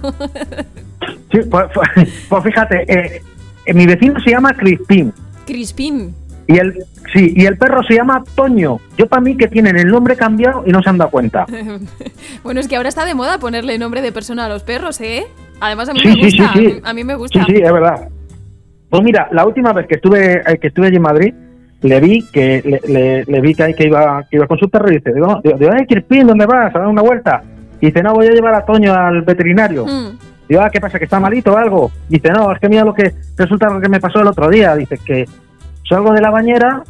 Sí, 1.31 1.39
pues, 1.49 1.65
pues- 1.73 2.09
pues 2.29 2.43
fíjate, 2.43 2.83
eh, 2.91 3.21
eh, 3.65 3.73
mi 3.73 3.85
vecino 3.85 4.19
se 4.21 4.31
llama 4.31 4.53
Crispín 4.53 5.13
Crispín. 5.45 6.15
Y 6.53 6.57
el 6.57 6.73
sí 7.13 7.33
y 7.35 7.45
el 7.45 7.57
perro 7.57 7.81
se 7.83 7.95
llama 7.95 8.23
Toño. 8.35 8.79
Yo 8.97 9.07
para 9.07 9.21
mí 9.21 9.35
que 9.37 9.47
tienen 9.47 9.77
el 9.77 9.87
nombre 9.87 10.15
cambiado 10.15 10.63
y 10.65 10.71
no 10.71 10.81
se 10.81 10.89
han 10.89 10.97
dado 10.97 11.11
cuenta. 11.11 11.45
bueno, 12.43 12.59
es 12.59 12.67
que 12.67 12.75
ahora 12.75 12.89
está 12.89 13.05
de 13.05 13.13
moda 13.15 13.37
ponerle 13.39 13.77
nombre 13.77 14.01
de 14.01 14.11
persona 14.11 14.45
a 14.45 14.49
los 14.49 14.63
perros, 14.63 14.99
¿eh? 15.01 15.25
Además, 15.59 15.89
a 15.89 15.93
mí 15.93 15.99
Sí, 15.99 16.07
me 16.07 16.15
gusta. 16.23 16.53
sí, 16.53 16.59
sí. 16.59 16.65
A, 16.65 16.73
mí, 16.73 16.81
a 16.85 16.93
mí 16.93 17.03
me 17.03 17.15
gusta. 17.15 17.45
Sí, 17.45 17.53
sí, 17.55 17.61
es 17.61 17.71
verdad. 17.71 18.07
Pues 18.89 19.03
mira, 19.03 19.27
la 19.31 19.45
última 19.45 19.71
vez 19.73 19.87
que 19.87 19.95
estuve 19.95 20.41
eh, 20.45 20.57
que 20.59 20.67
estuve 20.67 20.87
allí 20.87 20.97
en 20.97 21.01
Madrid, 21.01 21.33
le 21.81 21.99
vi 21.99 22.25
que 22.31 22.61
le, 22.65 22.93
le- 22.93 23.23
le 23.25 23.41
vi 23.41 23.53
que, 23.55 23.73
que 23.73 23.87
iba 23.87 24.23
que 24.29 24.35
iba 24.37 24.47
con 24.47 24.57
su 24.57 24.69
perro 24.69 24.89
y 24.91 24.97
dice, 24.97 25.13
digo, 25.13 25.39
digo, 25.43 25.71
"Eh, 25.73 25.85
Crispín, 25.87 26.27
¿dónde 26.27 26.45
vas? 26.45 26.75
A 26.75 26.79
dar 26.79 26.87
una 26.87 27.01
vuelta. 27.01 27.41
Y 27.79 27.87
dice, 27.87 28.03
no, 28.03 28.13
voy 28.13 28.27
a 28.27 28.31
llevar 28.31 28.53
a 28.53 28.63
Toño 28.65 28.93
al 28.93 29.23
veterinario. 29.23 29.85
Mm. 29.87 30.17
Digo, 30.47 30.61
ah, 30.61 30.69
¿qué 30.69 30.79
pasa? 30.81 30.99
¿Que 30.99 31.05
está 31.05 31.19
malito 31.19 31.53
o 31.53 31.57
algo? 31.57 31.91
Dice, 32.09 32.29
no, 32.31 32.51
es 32.51 32.59
que 32.59 32.67
mira 32.69 32.83
lo 32.83 32.93
que 32.93 33.13
resulta 33.37 33.69
lo 33.69 33.79
que 33.81 33.89
me 33.89 33.99
pasó 33.99 34.19
el 34.19 34.27
otro 34.27 34.49
día. 34.49 34.75
Dice 34.75 34.99
que 35.03 35.25
salgo 35.91 36.13
de 36.13 36.21
la 36.21 36.31
bañera 36.31 36.83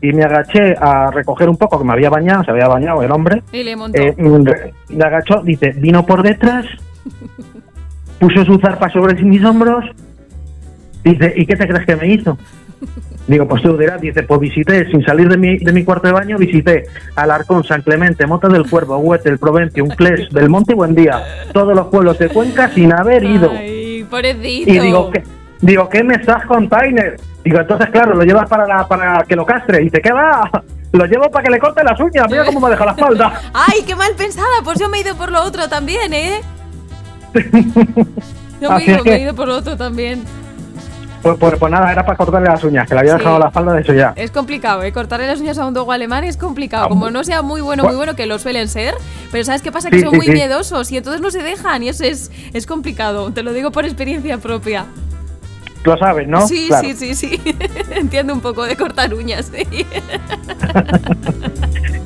y 0.00 0.12
me 0.12 0.22
agaché 0.22 0.74
a 0.80 1.10
recoger 1.10 1.48
un 1.48 1.56
poco, 1.56 1.78
que 1.78 1.84
me 1.84 1.92
había 1.92 2.08
bañado, 2.08 2.44
se 2.44 2.52
había 2.52 2.68
bañado 2.68 3.02
el 3.02 3.10
hombre. 3.10 3.42
Y 3.52 3.64
le 3.64 3.76
montó. 3.76 4.00
Eh, 4.00 4.14
me 4.16 5.04
agachó, 5.04 5.42
dice, 5.42 5.72
vino 5.76 6.06
por 6.06 6.22
detrás, 6.22 6.64
puso 8.20 8.44
su 8.44 8.58
zarpa 8.58 8.88
sobre 8.90 9.20
mis 9.22 9.44
hombros, 9.44 9.84
dice, 11.04 11.34
¿y 11.36 11.44
qué 11.44 11.56
te 11.56 11.66
crees 11.66 11.84
que 11.84 11.96
me 11.96 12.08
hizo? 12.14 12.38
Digo, 13.26 13.46
pues 13.46 13.62
tú 13.62 13.76
dirás, 13.76 14.00
dice, 14.00 14.22
pues 14.22 14.40
visité, 14.40 14.88
sin 14.90 15.04
salir 15.04 15.28
de 15.28 15.36
mi, 15.36 15.58
de 15.58 15.72
mi 15.72 15.84
cuarto 15.84 16.06
de 16.06 16.14
baño, 16.14 16.38
visité 16.38 16.84
Alarcón, 17.16 17.64
San 17.64 17.82
Clemente, 17.82 18.26
Mota 18.26 18.48
del 18.48 18.68
Cuervo, 18.68 18.96
Huete, 18.98 19.28
El 19.28 19.38
Provencio, 19.38 19.84
Unclés, 19.84 20.30
Belmonte 20.30 20.72
y 20.72 20.76
Buendía, 20.76 21.22
todos 21.52 21.76
los 21.76 21.88
pueblos 21.88 22.18
de 22.18 22.28
Cuenca 22.28 22.68
sin 22.70 22.92
haber 22.92 23.22
ido. 23.24 23.50
Ay, 23.50 24.04
pobrecito. 24.08 24.70
Y 24.70 24.78
digo, 24.78 25.10
¿qué, 25.10 25.22
digo, 25.60 25.88
¿qué 25.88 26.02
me 26.02 26.14
estás 26.14 26.44
container? 26.46 27.20
Digo, 27.44 27.58
entonces, 27.60 27.88
claro, 27.90 28.14
lo 28.14 28.22
llevas 28.24 28.48
para, 28.48 28.66
la, 28.66 28.86
para 28.86 29.24
que 29.24 29.34
lo 29.36 29.44
castre. 29.46 29.80
Y 29.80 29.84
dice, 29.84 30.00
¿qué 30.02 30.12
va? 30.12 30.50
Lo 30.92 31.04
llevo 31.06 31.30
para 31.30 31.44
que 31.44 31.50
le 31.52 31.60
corte 31.60 31.84
las 31.84 32.00
uñas, 32.00 32.26
mira 32.28 32.44
cómo 32.44 32.58
me 32.58 32.68
deja 32.70 32.84
la 32.84 32.90
espalda. 32.90 33.40
Ay, 33.54 33.84
qué 33.86 33.94
mal 33.94 34.10
pensada. 34.16 34.48
Pues 34.64 34.76
yo 34.80 34.88
me 34.88 34.98
he 34.98 35.02
ido 35.02 35.14
por 35.14 35.30
lo 35.30 35.40
otro 35.40 35.68
también, 35.68 36.12
¿eh? 36.12 36.40
Yo 38.60 38.72
me 38.72 38.82
he, 38.82 38.90
ido, 38.90 39.04
me 39.04 39.14
he 39.14 39.20
ido 39.20 39.34
por 39.34 39.46
lo 39.46 39.54
otro 39.56 39.76
también. 39.76 40.24
Pues, 41.22 41.36
pues, 41.38 41.54
pues 41.58 41.70
nada, 41.70 41.92
era 41.92 42.04
para 42.04 42.16
cortarle 42.16 42.48
las 42.48 42.64
uñas, 42.64 42.88
que 42.88 42.94
le 42.94 43.00
había 43.00 43.12
Sí. 43.12 43.18
dejado 43.18 43.38
la 43.38 43.46
espalda 43.46 43.72
de 43.74 43.82
eso 43.82 43.92
ya. 43.92 44.14
Es 44.16 44.30
complicado, 44.32 44.82
¿eh? 44.82 44.92
Cortarle 44.92 45.28
las 45.28 45.38
uñas 45.40 45.58
a 45.58 45.66
un 45.66 45.74
dogo 45.74 45.92
alemán 45.92 46.24
es 46.24 46.36
complicado. 46.36 46.86
Ah, 46.86 46.88
Como 46.88 47.10
no 47.10 47.22
sea 47.22 47.42
muy 47.42 47.60
bueno, 47.60 47.84
muy 47.84 47.94
bueno, 47.94 48.16
que 48.16 48.26
lo 48.26 48.38
suelen 48.40 48.66
ser. 48.68 48.94
Pero 49.30 49.44
¿sabes 49.44 49.62
qué 49.62 49.70
pasa? 49.70 49.90
Que 49.90 49.98
Sí, 49.98 50.02
son 50.02 50.10
sí, 50.10 50.16
muy 50.16 50.28
miedosos 50.28 50.90
y 50.90 50.96
entonces 50.96 51.20
no 51.22 51.30
se 51.30 51.42
dejan. 51.42 51.82
Y 51.84 51.88
eso 51.90 52.02
es, 52.04 52.32
es 52.52 52.66
complicado. 52.66 53.32
Te 53.32 53.42
lo 53.44 53.52
digo 53.52 53.70
por 53.70 53.84
experiencia 53.84 54.38
propia. 54.38 54.86
Lo 55.84 55.96
sabes, 55.96 56.28
¿no? 56.28 56.46
Sí, 56.46 56.66
Claro. 56.68 56.86
sí, 56.88 56.94
sí, 56.94 57.14
sí. 57.14 57.40
Entiendo 57.94 58.34
un 58.34 58.40
poco 58.40 58.64
de 58.64 58.76
cortar 58.76 59.14
uñas. 59.14 59.50
sí. 59.54 59.86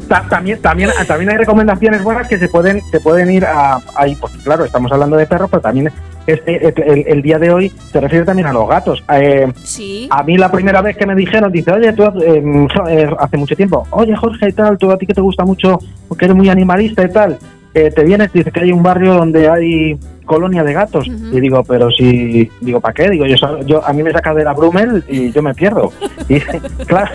Ta- 0.09 0.26
También, 0.28 0.61
también, 0.61 0.90
también 1.09 1.31
hay 1.31 1.37
recomendaciones 1.38 2.02
buenas 2.02 2.28
que 2.28 2.38
se 2.38 2.49
pueden, 2.49 2.83
se 2.90 3.00
pueden 3.00 3.31
ir 3.31 3.45
a 3.47 3.81
ahí, 3.97 4.14
pues 4.16 4.35
claro, 4.45 4.64
estamos 4.64 4.93
hablando 4.93 5.16
de 5.16 5.26
perros, 5.26 5.49
pero 5.50 5.62
también 5.62 5.90
este, 6.26 6.69
el, 6.69 7.04
el 7.09 7.23
día 7.23 7.38
de 7.38 7.50
hoy 7.52 7.73
se 7.90 8.00
refiere 8.00 8.25
también 8.26 8.47
a 8.49 8.52
los 8.52 8.69
gatos. 8.69 9.02
Eh, 9.12 9.50
Sí. 9.64 10.07
a 10.11 10.23
mí 10.23 10.37
la 10.37 10.50
primera 10.52 10.83
vez 10.83 10.97
que 10.97 11.07
me 11.07 11.14
dijeron, 11.14 11.50
dice, 11.50 11.73
oye, 11.73 11.93
tú 11.95 12.04
eh, 12.21 12.66
eh, 12.90 13.11
hace 13.19 13.37
mucho 13.38 13.57
tiempo, 13.57 13.87
oye 13.90 14.14
Jorge 14.14 14.50
y 14.50 14.52
tal, 14.52 14.76
tú 14.76 14.90
a 14.90 14.99
ti 14.99 15.07
que 15.07 15.14
te 15.14 15.23
gusta 15.23 15.45
mucho, 15.45 15.78
porque 16.07 16.26
eres 16.26 16.37
muy 16.37 16.50
animalista 16.50 17.02
y 17.02 17.09
tal, 17.11 17.38
eh, 17.73 17.90
te 17.90 18.04
vienes, 18.04 18.31
dice 18.33 18.52
que 18.52 18.61
hay 18.61 18.73
un 18.73 18.83
barrio 18.83 19.14
donde 19.14 19.49
hay 19.49 19.99
colonia 20.25 20.62
de 20.62 20.73
gatos. 20.73 21.07
Y 21.07 21.40
digo, 21.40 21.62
pero 21.64 21.90
si, 21.90 22.50
digo, 22.61 22.81
¿para 22.81 22.95
qué? 22.95 23.11
Digo, 23.11 23.26
yo, 23.26 23.37
yo 23.66 23.85
a 23.87 23.93
mí 23.93 24.02
me 24.02 24.12
saca 24.12 24.35
de 24.35 24.45
la 24.45 24.52
Brumel 24.52 25.04
y 25.09 25.31
yo 25.33 25.43
me 25.43 25.54
pierdo. 25.54 25.93
Y 26.28 26.40
claro, 26.87 27.11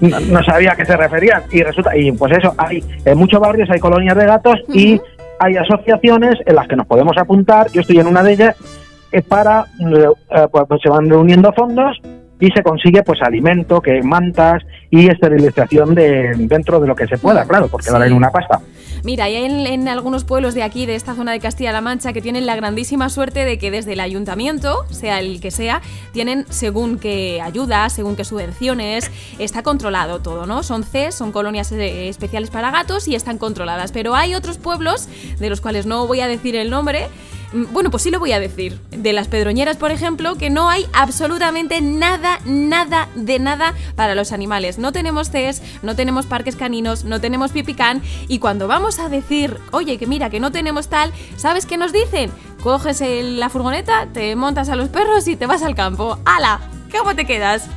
no, 0.00 0.18
no 0.20 0.42
sabía 0.42 0.72
a 0.72 0.76
qué 0.76 0.86
se 0.86 0.96
referían. 0.96 1.42
Y 1.50 1.62
resulta, 1.62 1.96
y 1.96 2.10
pues 2.12 2.32
eso, 2.36 2.54
hay 2.56 2.82
en 3.04 3.18
muchos 3.18 3.40
barrios 3.40 3.68
hay 3.70 3.78
colonias 3.78 4.16
de 4.16 4.24
gatos 4.26 4.56
y 4.72 5.00
hay 5.38 5.56
asociaciones 5.56 6.36
en 6.46 6.54
las 6.54 6.66
que 6.68 6.76
nos 6.76 6.86
podemos 6.86 7.16
apuntar. 7.18 7.70
Yo 7.72 7.80
estoy 7.82 7.98
en 7.98 8.06
una 8.06 8.22
de 8.22 8.32
ellas 8.32 8.56
eh, 9.12 9.22
para, 9.22 9.66
eh, 9.80 10.06
eh, 10.30 10.46
pues, 10.50 10.64
pues 10.68 10.80
se 10.82 10.88
van 10.88 11.08
reuniendo 11.10 11.52
fondos 11.52 12.00
y 12.40 12.48
se 12.50 12.62
consigue 12.62 13.02
pues 13.04 13.20
alimento, 13.22 13.80
que 13.80 14.02
mantas 14.02 14.62
y 14.90 15.08
esterilización 15.08 15.94
de 15.94 16.32
dentro 16.36 16.80
de 16.80 16.88
lo 16.88 16.96
que 16.96 17.06
se 17.06 17.16
pueda, 17.18 17.44
claro, 17.44 17.68
porque 17.68 17.86
Sí. 17.86 17.92
valen 17.92 18.12
una 18.14 18.30
pasta. 18.30 18.58
Mira, 19.04 19.24
hay 19.24 19.34
en, 19.34 19.88
algunos 19.88 20.22
pueblos 20.22 20.54
de 20.54 20.62
aquí, 20.62 20.86
de 20.86 20.94
esta 20.94 21.16
zona 21.16 21.32
de 21.32 21.40
Castilla-La 21.40 21.80
Mancha, 21.80 22.12
que 22.12 22.22
tienen 22.22 22.46
la 22.46 22.54
grandísima 22.54 23.08
suerte 23.08 23.44
de 23.44 23.58
que 23.58 23.72
desde 23.72 23.94
el 23.94 24.00
ayuntamiento, 24.00 24.86
sea 24.90 25.18
el 25.18 25.40
que 25.40 25.50
sea, 25.50 25.82
tienen 26.12 26.46
según 26.50 27.00
qué 27.00 27.40
ayuda, 27.42 27.88
según 27.90 28.14
qué 28.14 28.24
subvenciones, 28.24 29.10
está 29.40 29.64
controlado 29.64 30.20
todo, 30.20 30.46
¿no? 30.46 30.62
Son 30.62 30.84
CES, 30.84 31.16
son 31.16 31.32
colonias 31.32 31.72
eh, 31.72 32.08
especiales 32.08 32.50
para 32.50 32.70
gatos 32.70 33.08
y 33.08 33.16
están 33.16 33.38
controladas. 33.38 33.90
Pero 33.90 34.14
hay 34.14 34.36
otros 34.36 34.58
pueblos, 34.58 35.08
de 35.40 35.50
los 35.50 35.60
cuales 35.60 35.84
no 35.84 36.06
voy 36.06 36.20
a 36.20 36.28
decir 36.28 36.54
el 36.54 36.70
nombre, 36.70 37.08
bueno, 37.52 37.90
pues 37.90 38.02
sí 38.02 38.10
lo 38.10 38.18
voy 38.18 38.32
a 38.32 38.40
decir. 38.40 38.78
De 38.90 39.12
las 39.12 39.28
Pedroñeras, 39.28 39.76
por 39.76 39.90
ejemplo, 39.90 40.36
que 40.36 40.50
no 40.50 40.68
hay 40.70 40.86
absolutamente 40.92 41.80
nada, 41.80 42.38
nada 42.44 43.08
de 43.14 43.38
nada 43.38 43.74
para 43.96 44.14
los 44.14 44.32
animales. 44.32 44.78
No 44.78 44.92
tenemos 44.92 45.30
CES, 45.30 45.62
no 45.82 45.94
tenemos 45.96 46.26
parques 46.26 46.56
caninos, 46.56 47.04
no 47.04 47.20
tenemos 47.20 47.52
pipicán. 47.52 48.02
Y 48.28 48.38
cuando 48.38 48.68
vamos 48.68 48.98
a 48.98 49.08
decir, 49.08 49.56
oye, 49.70 49.98
que 49.98 50.06
mira, 50.06 50.30
que 50.30 50.40
no 50.40 50.50
tenemos 50.52 50.88
tal, 50.88 51.12
¿sabes 51.36 51.66
qué 51.66 51.76
nos 51.76 51.92
dicen? 51.92 52.30
Coges 52.62 53.00
el- 53.00 53.40
la 53.40 53.48
furgoneta, 53.48 54.06
te 54.12 54.34
montas 54.36 54.68
a 54.68 54.76
los 54.76 54.88
perros 54.88 55.26
y 55.28 55.36
te 55.36 55.46
vas 55.46 55.62
al 55.62 55.74
campo. 55.74 56.18
¡Hala! 56.24 56.60
¿Cómo 56.96 57.14
te 57.14 57.24
quedas? 57.26 57.68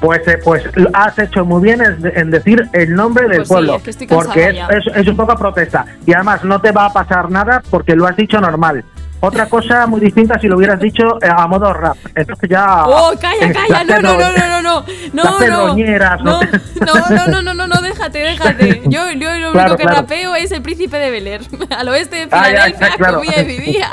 Pues, 0.00 0.26
eh, 0.28 0.38
pues 0.44 0.64
lo 0.74 0.90
has 0.92 1.18
hecho 1.18 1.44
muy 1.44 1.62
bien 1.62 1.80
en, 1.82 2.30
decir 2.30 2.68
el 2.72 2.94
nombre 2.94 3.26
del 3.26 3.38
Pues 3.38 3.48
sí, 3.48 3.54
pueblo, 3.54 3.76
es 3.76 3.82
que 3.82 3.90
estoy 3.90 4.06
cansada 4.06 4.34
porque 4.34 4.48
es- 4.90 4.96
es 4.96 5.08
un 5.08 5.16
poco 5.16 5.34
protesta. 5.36 5.86
Y 6.04 6.12
además 6.12 6.44
no 6.44 6.60
te 6.60 6.72
va 6.72 6.86
a 6.86 6.92
pasar 6.92 7.30
nada 7.30 7.62
porque 7.70 7.94
lo 7.96 8.06
has 8.06 8.16
dicho 8.16 8.38
normal. 8.40 8.84
Otra 9.24 9.46
cosa 9.46 9.86
muy 9.86 10.00
distinta 10.00 10.38
si 10.38 10.48
lo 10.48 10.56
hubieras 10.56 10.78
dicho 10.78 11.18
eh, 11.22 11.28
a 11.34 11.46
modo 11.46 11.72
rap. 11.72 11.96
Entonces 12.14 12.48
ya... 12.50 12.84
¡Oh, 12.86 13.12
calla, 13.20 13.52
calla! 13.52 13.84
No, 13.84 14.00
no, 14.00 14.18
no, 14.18 14.30
no, 14.30 14.62
no, 14.62 14.84
no, 15.12 15.38
no, 15.40 15.40
no. 15.40 16.40
No, 16.84 16.94
no 17.10 17.42
no, 17.42 17.54
no, 17.54 17.66
no, 17.66 17.82
déjate, 17.82 18.18
déjate. 18.18 18.82
Yo, 18.86 19.10
yo 19.12 19.32
lo 19.38 19.52
único 19.52 19.76
que 19.76 19.84
rapeo 19.84 20.34
es 20.34 20.52
el 20.52 20.62
príncipe 20.62 20.98
de 20.98 21.10
Bel 21.10 21.26
Air. 21.26 21.42
Al 21.70 21.88
oeste 21.88 22.16
de 22.16 22.28
Ah, 22.30 22.44
Filadelfia 22.44 23.42
y 23.42 23.44
vivía. 23.44 23.90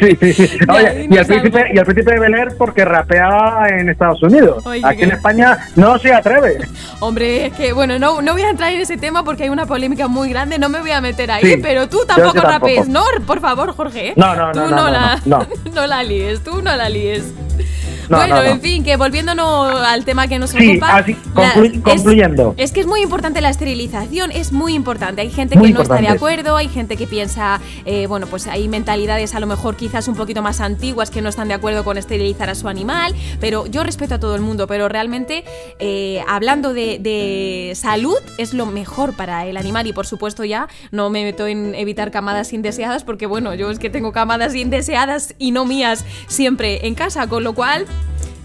Sí, 0.00 0.58
Oye, 0.68 1.06
y, 1.10 1.16
el 1.16 1.26
príncipe, 1.26 1.70
y 1.72 1.78
el 1.78 1.84
príncipe 1.84 2.12
de 2.12 2.20
Bel 2.20 2.34
Air 2.34 2.48
porque 2.58 2.84
rapeaba 2.84 3.68
en 3.68 3.88
Estados 3.88 4.22
Unidos. 4.22 4.64
Oye, 4.66 4.82
Aquí 4.84 5.02
en 5.02 5.12
España 5.12 5.58
no 5.76 5.98
se 5.98 6.12
atreve. 6.12 6.58
Hombre, 7.00 7.46
es 7.46 7.52
que, 7.54 7.72
bueno, 7.72 7.98
no, 7.98 8.22
no 8.22 8.32
voy 8.32 8.42
a 8.42 8.50
entrar 8.50 8.72
en 8.72 8.80
ese 8.80 8.96
tema 8.96 9.24
porque 9.24 9.44
hay 9.44 9.48
una 9.48 9.66
polémica 9.66 10.08
muy 10.08 10.28
grande, 10.30 10.58
no 10.58 10.68
me 10.68 10.80
voy 10.80 10.90
a 10.90 11.00
meter 11.00 11.30
ahí, 11.30 11.44
Sí, 11.44 11.60
pero 11.62 11.88
tú 11.88 12.00
tampoco 12.06 12.34
tampoco. 12.34 12.52
rapees, 12.52 12.88
¿no? 12.88 13.04
Por 13.26 13.40
favor, 13.40 13.72
Jorge. 13.74 14.12
No, 14.16 14.34
no, 14.34 14.52
Tú 14.52 14.60
no, 14.60 14.68
no, 14.70 14.76
no, 14.76 14.90
la, 14.90 15.20
no, 15.24 15.46
no 15.74 15.86
la 15.86 16.02
líes, 16.02 16.42
tú 16.42 16.62
no 16.62 16.74
la 16.76 16.88
líes. 16.88 17.32
No, 18.10 18.16
bueno, 18.18 18.34
no, 18.36 18.42
no. 18.42 18.48
en 18.50 18.60
fin, 18.60 18.84
que 18.84 18.96
volviéndonos 18.96 19.80
al 19.82 20.04
tema 20.04 20.26
que 20.28 20.38
nos 20.38 20.50
Sí, 20.50 20.70
ocupa. 20.72 20.96
así, 20.98 21.16
conclu- 21.34 21.82
concluyendo. 21.82 22.54
Es, 22.56 22.72
que 22.72 22.80
es 22.80 22.86
muy 22.86 23.02
importante 23.02 23.40
la 23.40 23.50
esterilización, 23.50 24.30
es 24.32 24.52
muy 24.52 24.74
importante. 24.74 25.22
Hay 25.22 25.30
gente 25.30 25.56
Muy 25.56 25.68
que 25.68 25.74
no 25.74 25.82
está 25.82 25.96
de 25.96 26.08
acuerdo, 26.08 26.56
hay 26.56 26.68
gente 26.68 26.96
que 26.96 27.06
piensa, 27.06 27.60
eh, 27.84 28.06
bueno, 28.06 28.26
pues 28.26 28.46
hay 28.46 28.68
mentalidades 28.68 29.34
a 29.34 29.40
lo 29.40 29.46
mejor 29.46 29.76
quizás 29.76 30.08
un 30.08 30.16
poquito 30.16 30.42
más 30.42 30.60
antiguas 30.60 31.10
que 31.10 31.22
no 31.22 31.28
están 31.28 31.48
de 31.48 31.54
acuerdo 31.54 31.84
con 31.84 31.96
esterilizar 31.98 32.50
a 32.50 32.54
su 32.54 32.68
animal, 32.68 33.14
pero 33.40 33.66
yo 33.66 33.84
respeto 33.84 34.16
a 34.16 34.18
todo 34.18 34.34
el 34.34 34.40
mundo, 34.42 34.66
pero 34.66 34.88
realmente 34.88 35.44
eh, 35.78 36.22
hablando 36.28 36.74
de, 36.74 36.98
de 37.00 37.72
salud 37.76 38.16
es 38.38 38.54
lo 38.54 38.66
mejor 38.66 39.14
para 39.14 39.46
el 39.46 39.56
animal 39.56 39.86
y 39.86 39.92
por 39.92 40.06
supuesto 40.06 40.44
ya 40.44 40.68
no 40.90 41.10
me 41.10 41.22
meto 41.24 41.46
en 41.46 41.74
evitar 41.74 42.10
camadas 42.10 42.52
indeseadas 42.52 43.04
porque 43.04 43.26
bueno, 43.26 43.54
yo 43.54 43.70
es 43.70 43.78
que 43.78 43.88
tengo 43.90 44.12
camadas 44.12 44.54
indeseadas 44.54 45.34
y 45.38 45.52
no 45.52 45.64
mías 45.64 46.04
siempre 46.26 46.86
en 46.86 46.94
casa, 46.94 47.26
con 47.28 47.44
lo 47.44 47.54
cual, 47.54 47.86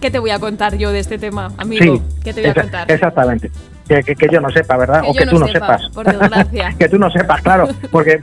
¿qué 0.05 0.11
te 0.11 0.19
voy 0.19 0.29
a 0.29 0.37
contar 0.37 0.77
yo 0.77 0.91
de 0.91 0.99
este 0.99 1.17
tema, 1.17 1.51
amigo? 1.57 1.95
Sí, 1.95 2.01
¿Qué 2.23 2.31
te 2.31 2.41
voy 2.41 2.51
a 2.51 2.53
contar? 2.53 2.91
Exactamente. 2.91 3.49
Que, 3.87 4.03
que- 4.03 4.15
que 4.15 4.27
yo 4.31 4.39
no 4.39 4.49
sepa, 4.51 4.77
¿verdad? 4.77 5.01
Que 5.01 5.09
o 5.09 5.13
que 5.15 5.25
no 5.25 5.31
tú 5.31 5.39
no 5.39 5.47
sepa, 5.47 5.77
sepas. 5.79 5.89
por 5.95 6.05
desgracia. 6.05 6.75
que 6.79 6.89
tú 6.89 6.99
no 6.99 7.09
sepas, 7.09 7.41
claro. 7.41 7.67
Porque, 7.91 8.19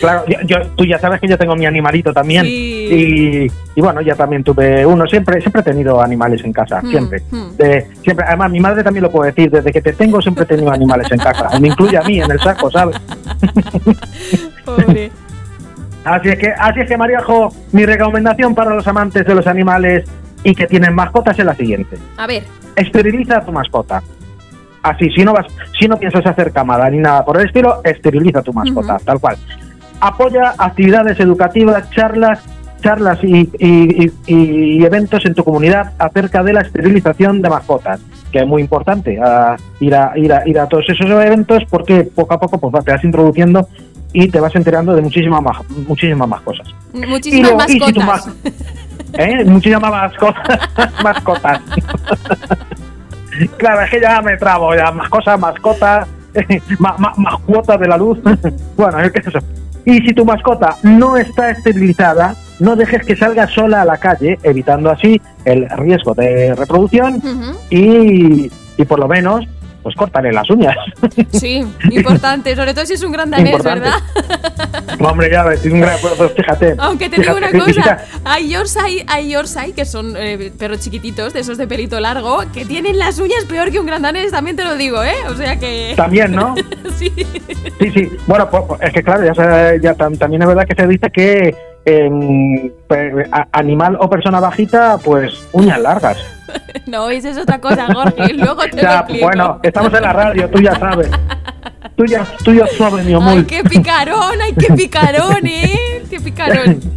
claro, 0.00 0.24
yo, 0.26 0.36
yo- 0.46 0.66
tú 0.74 0.86
ya 0.86 0.98
sabes 0.98 1.20
que 1.20 1.28
yo 1.28 1.36
tengo 1.36 1.54
mi 1.54 1.66
animalito 1.66 2.14
también. 2.14 2.46
Sí. 2.46 2.88
Y, 2.90 3.78
y 3.78 3.80
bueno, 3.82 4.00
ya 4.00 4.14
también 4.14 4.42
tuve 4.42 4.86
uno. 4.86 5.06
Siempre 5.06 5.38
siempre 5.42 5.60
he 5.60 5.64
tenido 5.64 6.00
animales 6.00 6.42
en 6.44 6.52
casa, 6.54 6.80
Mm, 6.82 6.88
siempre. 6.90 7.22
mm. 7.30 7.50
De- 7.58 7.86
siempre. 8.02 8.24
Además, 8.26 8.50
mi 8.50 8.60
madre 8.60 8.82
también 8.82 9.02
lo 9.02 9.10
puede 9.10 9.32
decir. 9.32 9.50
Desde 9.50 9.70
que 9.70 9.82
te 9.82 9.92
tengo, 9.92 10.20
siempre 10.22 10.44
he 10.44 10.46
tenido 10.46 10.70
animales 10.72 11.10
en 11.12 11.18
casa. 11.18 11.58
Me 11.60 11.68
incluye 11.68 11.98
a 11.98 12.02
mí 12.02 12.20
en 12.22 12.30
el 12.30 12.40
saco, 12.40 12.70
¿sabes? 12.70 12.96
Pobre. 14.64 15.10
Así 16.04 16.28
es 16.30 16.38
que, 16.38 16.48
así 16.58 16.80
es 16.80 16.88
que 16.88 16.96
Mariajo, 16.96 17.54
mi 17.72 17.86
recomendación 17.86 18.54
para 18.54 18.74
los 18.74 18.86
amantes 18.88 19.24
de 19.24 19.34
los 19.34 19.46
animales 19.46 20.04
y 20.44 20.54
que 20.54 20.66
tienen 20.66 20.94
mascotas 20.94 21.38
es 21.38 21.44
la 21.44 21.54
siguiente. 21.54 21.96
A 22.16 22.26
ver, 22.26 22.44
esteriliza 22.76 23.38
a 23.38 23.44
tu 23.44 23.52
mascota. 23.52 24.02
Así, 24.82 25.08
si 25.10 25.22
no 25.24 25.32
vas, 25.32 25.46
si 25.78 25.86
no 25.86 25.96
piensas 25.96 26.26
hacer 26.26 26.52
camada 26.52 26.90
ni 26.90 26.98
nada 26.98 27.24
por 27.24 27.38
el 27.40 27.46
estilo, 27.46 27.80
esteriliza 27.84 28.40
a 28.40 28.42
tu 28.42 28.52
mascota, 28.52 28.98
tal 29.04 29.20
cual. 29.20 29.36
Apoya 30.00 30.54
actividades 30.58 31.20
educativas, 31.20 31.88
charlas, 31.90 32.40
charlas 32.82 33.18
y, 33.22 33.48
y- 33.60 34.06
y- 34.26 34.78
y 34.80 34.84
eventos 34.84 35.24
en 35.24 35.34
tu 35.34 35.44
comunidad 35.44 35.92
acerca 35.98 36.42
de 36.42 36.52
la 36.52 36.62
esterilización 36.62 37.40
de 37.40 37.48
mascotas, 37.48 38.00
que 38.32 38.40
es 38.40 38.46
muy 38.46 38.60
importante 38.62 39.20
a 39.22 39.56
ir 39.78 39.94
a 39.94 40.12
ir 40.18 40.32
a 40.32 40.42
ir 40.48 40.58
a 40.58 40.66
todos 40.66 40.84
esos 40.88 41.06
eventos 41.08 41.62
porque 41.70 42.02
poco 42.12 42.34
a 42.34 42.40
poco 42.40 42.58
pues 42.58 42.84
te 42.84 42.90
vas 42.90 43.04
introduciendo 43.04 43.68
y 44.12 44.26
te 44.28 44.40
vas 44.40 44.56
enterando 44.56 44.94
de 44.96 45.02
muchísimas 45.02 45.40
más 45.40 45.56
muchísimas 45.86 46.26
más 46.28 46.40
cosas. 46.40 46.66
muchísimas 46.92 47.50
luego, 47.52 47.62
y 47.68 47.72
si 47.74 47.92
tu 47.92 48.00
mascotas. 48.00 48.26
mas- 48.44 48.52
¿Eh? 49.14 49.44
Muchísimas 49.44 49.90
mascotas. 49.90 50.58
mascotas. 51.02 51.60
claro, 53.56 53.82
es 53.82 53.90
que 53.90 54.00
ya 54.00 54.20
me 54.22 54.36
trabo, 54.36 54.74
ya 54.74 54.90
más 54.90 55.08
cosas, 55.08 55.38
mascotas, 55.38 56.08
más, 56.78 56.98
más, 56.98 57.18
más 57.18 57.36
cuotas 57.40 57.78
de 57.80 57.88
la 57.88 57.96
luz. 57.96 58.18
bueno, 58.76 59.00
es 59.00 59.12
que 59.12 59.20
eso. 59.20 59.38
Y 59.84 59.98
si 59.98 60.14
tu 60.14 60.24
mascota 60.24 60.76
no 60.82 61.16
está 61.16 61.50
esterilizada, 61.50 62.36
no 62.60 62.76
dejes 62.76 63.04
que 63.04 63.16
salga 63.16 63.48
sola 63.48 63.82
a 63.82 63.84
la 63.84 63.96
calle, 63.96 64.38
evitando 64.44 64.90
así 64.90 65.20
el 65.44 65.68
riesgo 65.70 66.14
de 66.14 66.54
reproducción 66.54 67.20
y, 67.68 68.48
y 68.76 68.84
por 68.84 69.00
lo 69.00 69.08
menos, 69.08 69.44
pues 69.82 69.94
córtale 69.96 70.32
las 70.32 70.48
uñas. 70.50 70.76
Sí, 71.32 71.64
importante, 71.90 72.54
sobre 72.54 72.72
todo 72.74 72.86
si 72.86 72.94
es 72.94 73.02
un 73.02 73.12
gran 73.12 73.30
danés, 73.30 73.52
Importante. 73.52 73.80
¿verdad? 73.88 75.00
Hombre, 75.00 75.30
ya 75.30 75.44
ves, 75.44 75.64
un 75.64 75.80
gran- 75.80 75.98
pues 76.00 76.32
fíjate. 76.36 76.74
Aunque 76.78 77.08
te 77.08 77.20
digo 77.20 77.36
una 77.36 77.48
fíjate, 77.48 77.72
cosa, 77.74 78.04
hay 78.24 78.48
Yorkshire, 78.50 79.04
hay 79.08 79.30
Yorkshire, 79.30 79.72
que 79.72 79.84
son 79.84 80.14
eh, 80.16 80.52
perros 80.58 80.80
chiquititos, 80.80 81.32
de 81.32 81.40
esos 81.40 81.58
de 81.58 81.66
pelito 81.66 81.98
largo, 82.00 82.42
que 82.52 82.64
tienen 82.64 82.98
las 82.98 83.18
uñas 83.18 83.44
peor 83.48 83.70
que 83.70 83.80
un 83.80 83.86
gran 83.86 84.02
danés, 84.02 84.30
también 84.30 84.56
te 84.56 84.64
lo 84.64 84.76
digo, 84.76 85.02
¿eh? 85.02 85.14
O 85.30 85.34
sea 85.34 85.58
que... 85.58 85.94
También, 85.96 86.32
¿no? 86.32 86.54
sí. 86.98 87.12
Sí, 87.80 87.90
sí. 87.90 88.10
Bueno, 88.26 88.48
pues, 88.50 88.80
es 88.82 88.92
que 88.92 89.02
claro, 89.02 89.24
ya, 89.24 89.32
ya 89.80 89.94
tam- 89.96 90.18
también 90.18 90.42
es 90.42 90.48
verdad 90.48 90.66
que 90.66 90.74
se 90.80 90.86
dice 90.86 91.10
que 91.10 91.54
animal 93.52 93.96
o 94.00 94.08
persona 94.08 94.40
bajita, 94.40 94.98
pues 94.98 95.46
uñas 95.52 95.80
largas. 95.80 96.18
No, 96.86 97.08
esa 97.08 97.30
es 97.30 97.38
otra 97.38 97.60
cosa, 97.60 97.86
Jorge, 97.94 98.34
luego 98.34 98.62
te 98.70 98.82
Ya, 98.82 99.06
bueno, 99.20 99.58
estamos 99.62 99.94
en 99.94 100.02
la 100.02 100.12
radio, 100.12 100.50
tú 100.50 100.60
ya 100.60 100.74
sabes. 100.78 101.08
Tú 101.96 102.04
ya, 102.04 102.26
tú 102.44 102.52
ya 102.52 102.66
sabes, 102.66 103.06
mi 103.06 103.14
amor. 103.14 103.38
¡Ay, 103.38 103.44
qué 103.44 103.62
picarón! 103.64 104.34
¡Ay, 104.42 104.52
qué 104.58 104.74
picarón, 104.74 105.46
eh! 105.46 106.02
¡Qué 106.10 106.20
picarón! 106.20 106.80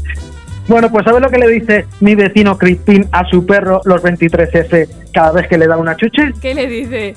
Bueno, 0.68 0.92
pues 0.92 1.06
¿sabes 1.06 1.22
lo 1.22 1.30
que 1.30 1.38
le 1.38 1.48
dice 1.48 1.86
mi 2.00 2.16
vecino 2.16 2.58
Crispín 2.58 3.08
a 3.12 3.24
su 3.26 3.46
perro 3.46 3.82
los 3.86 4.02
23F 4.02 4.90
cada 5.14 5.32
vez 5.32 5.48
que 5.48 5.60
le 5.60 5.68
da 5.68 5.78
una 5.78 5.96
chuche? 5.96 6.32
¿Qué 6.42 6.56
le 6.56 6.66
dice? 6.66 7.14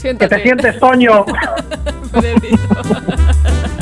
Que 0.00 0.28
te 0.28 0.42
sientes, 0.42 0.78
Toño. 0.78 1.24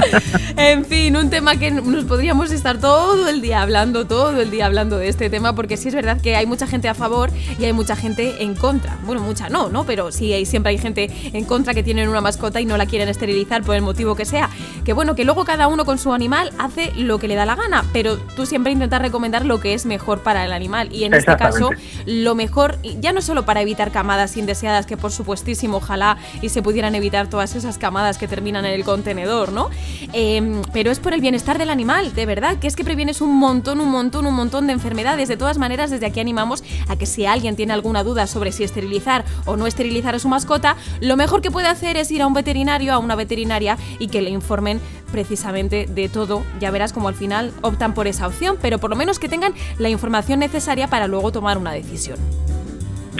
En 0.56 0.84
fin, 0.84 1.16
un 1.16 1.30
tema 1.30 1.56
que 1.56 1.70
nos 1.70 2.04
podríamos 2.04 2.50
estar 2.50 2.78
todo 2.78 3.28
el 3.28 3.40
día 3.40 3.62
hablando, 3.62 4.06
todo 4.06 4.40
el 4.40 4.50
día 4.50 4.66
hablando 4.66 4.98
de 4.98 5.08
este 5.08 5.30
tema, 5.30 5.54
porque 5.54 5.76
sí 5.76 5.88
es 5.88 5.94
verdad 5.94 6.20
que 6.20 6.36
hay 6.36 6.46
mucha 6.46 6.66
gente 6.66 6.88
a 6.88 6.94
favor 6.94 7.30
y 7.58 7.64
hay 7.64 7.72
mucha 7.72 7.96
gente 7.96 8.42
en 8.42 8.54
contra. 8.54 8.98
Bueno, 9.04 9.22
mucha 9.22 9.48
no, 9.48 9.68
¿no? 9.68 9.84
Pero 9.84 10.12
sí 10.12 10.32
hay, 10.32 10.46
siempre 10.46 10.70
hay 10.70 10.78
gente 10.78 11.10
en 11.32 11.44
contra 11.44 11.74
que 11.74 11.82
tienen 11.82 12.08
una 12.08 12.20
mascota 12.20 12.60
y 12.60 12.64
no 12.64 12.76
la 12.76 12.86
quieren 12.86 13.08
esterilizar 13.08 13.62
por 13.62 13.74
el 13.74 13.82
motivo 13.82 14.14
que 14.14 14.24
sea. 14.24 14.50
Que 14.84 14.92
bueno, 14.92 15.14
que 15.14 15.24
luego 15.24 15.44
cada 15.44 15.68
uno 15.68 15.84
con 15.84 15.98
su 15.98 16.12
animal 16.12 16.52
hace 16.58 16.92
lo 16.96 17.18
que 17.18 17.28
le 17.28 17.34
da 17.34 17.46
la 17.46 17.56
gana, 17.56 17.84
pero 17.92 18.18
tú 18.18 18.46
siempre 18.46 18.72
intentas 18.72 19.00
recomendar 19.00 19.44
lo 19.44 19.60
que 19.60 19.74
es 19.74 19.86
mejor 19.86 20.22
para 20.22 20.44
el 20.44 20.52
animal. 20.52 20.88
Y 20.92 21.04
en 21.04 21.14
este 21.14 21.36
caso, 21.36 21.70
lo 22.06 22.34
mejor, 22.34 22.78
ya 23.00 23.12
no 23.12 23.22
solo 23.22 23.44
para 23.44 23.62
evitar 23.62 23.90
camadas 23.90 24.36
indeseadas, 24.36 24.86
que 24.86 24.96
por 24.96 25.12
supuestísimo, 25.12 25.78
ojalá 25.78 26.18
y 26.40 26.48
se 26.48 26.62
pudieran 26.62 26.94
evitar 26.94 27.28
todas 27.28 27.54
esas 27.54 27.78
camadas 27.78 28.18
que 28.18 28.28
terminan 28.28 28.64
en 28.64 28.72
el 28.72 28.84
contenedor, 28.84 29.52
¿no? 29.52 29.70
Eh, 30.12 30.62
pero 30.72 30.90
es 30.90 31.00
por 31.00 31.14
el 31.14 31.20
bienestar 31.20 31.58
del 31.58 31.70
animal, 31.70 32.14
de 32.14 32.26
verdad, 32.26 32.58
que 32.58 32.66
es 32.66 32.76
que 32.76 32.84
previenes 32.84 33.20
un 33.20 33.36
montón, 33.36 33.80
un 33.80 33.90
montón, 33.90 34.26
un 34.26 34.34
montón 34.34 34.66
de 34.66 34.72
enfermedades. 34.72 35.28
De 35.28 35.36
todas 35.36 35.58
maneras, 35.58 35.90
desde 35.90 36.06
aquí 36.06 36.20
animamos 36.20 36.64
a 36.88 36.96
que 36.96 37.06
si 37.06 37.26
alguien 37.26 37.56
tiene 37.56 37.72
alguna 37.72 38.02
duda 38.02 38.26
sobre 38.26 38.52
si 38.52 38.64
esterilizar 38.64 39.24
o 39.46 39.56
no 39.56 39.66
esterilizar 39.66 40.14
a 40.14 40.18
su 40.18 40.28
mascota, 40.28 40.76
lo 41.00 41.16
mejor 41.16 41.42
que 41.42 41.50
puede 41.50 41.68
hacer 41.68 41.96
es 41.96 42.10
ir 42.10 42.22
a 42.22 42.26
un 42.26 42.34
veterinario, 42.34 42.92
a 42.92 42.98
una 42.98 43.16
veterinaria 43.16 43.78
y 43.98 44.08
que 44.08 44.22
le 44.22 44.30
informen 44.30 44.80
precisamente 45.10 45.86
de 45.86 46.08
todo. 46.08 46.42
Ya 46.60 46.70
verás 46.70 46.92
como 46.92 47.08
al 47.08 47.14
final 47.14 47.52
optan 47.62 47.94
por 47.94 48.06
esa 48.06 48.26
opción, 48.26 48.58
pero 48.60 48.78
por 48.78 48.90
lo 48.90 48.96
menos 48.96 49.18
que 49.18 49.28
tengan 49.28 49.54
la 49.78 49.88
información 49.88 50.40
necesaria 50.40 50.88
para 50.88 51.06
luego 51.06 51.32
tomar 51.32 51.58
una 51.58 51.72
decisión. 51.72 52.18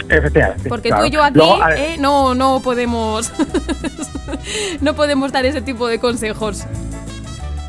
Efectivamente. 0.09 0.69
Porque 0.69 0.89
claro. 0.89 1.03
tú 1.03 1.07
y 1.07 1.11
yo 1.11 1.23
aquí 1.23 1.37
Luego, 1.37 1.57
eh, 1.75 1.95
no, 1.99 2.35
no 2.35 2.59
podemos. 2.63 3.31
no 4.81 4.93
podemos 4.95 5.31
dar 5.31 5.45
ese 5.45 5.61
tipo 5.61 5.87
de 5.87 5.99
consejos. 5.99 6.65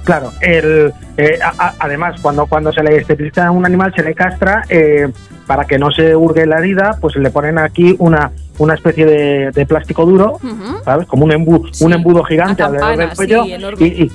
Claro, 0.05 0.33
el, 0.43 0.93
eh, 1.17 1.39
a- 1.43 1.55
a- 1.69 1.75
además, 1.79 2.21
cuando, 2.21 2.47
cuando 2.47 2.73
se 2.73 2.83
le 2.83 2.97
esteriliza 2.97 3.47
a 3.47 3.51
un 3.51 3.65
animal, 3.65 3.93
se 3.97 4.03
le 4.03 4.15
castra 4.15 4.63
eh, 4.69 5.11
para 5.47 5.65
que 5.65 5.79
no 5.79 5.91
se 5.91 6.15
hurgue 6.15 6.45
la 6.47 6.59
herida, 6.59 6.99
pues 7.01 7.17
le 7.17 7.31
ponen 7.31 7.59
aquí 7.59 7.97
una, 7.99 8.31
una 8.59 8.75
especie 8.75 9.07
de, 9.07 9.51
de 9.53 9.67
plástico 9.67 10.05
duro. 10.05 10.39
¿sabes? 10.85 11.07
Como 11.07 11.25
un, 11.25 11.31
embu- 11.31 11.71
Sí, 11.73 11.85
un 11.85 11.95
embudo 11.95 12.23
gigante 12.25 12.63
alrededor 12.63 12.97
del 12.99 13.11
cuello. 13.17 13.45
sí, 13.45 13.53
enorme. 13.53 13.87
y, 13.87 14.03
y- 14.05 14.13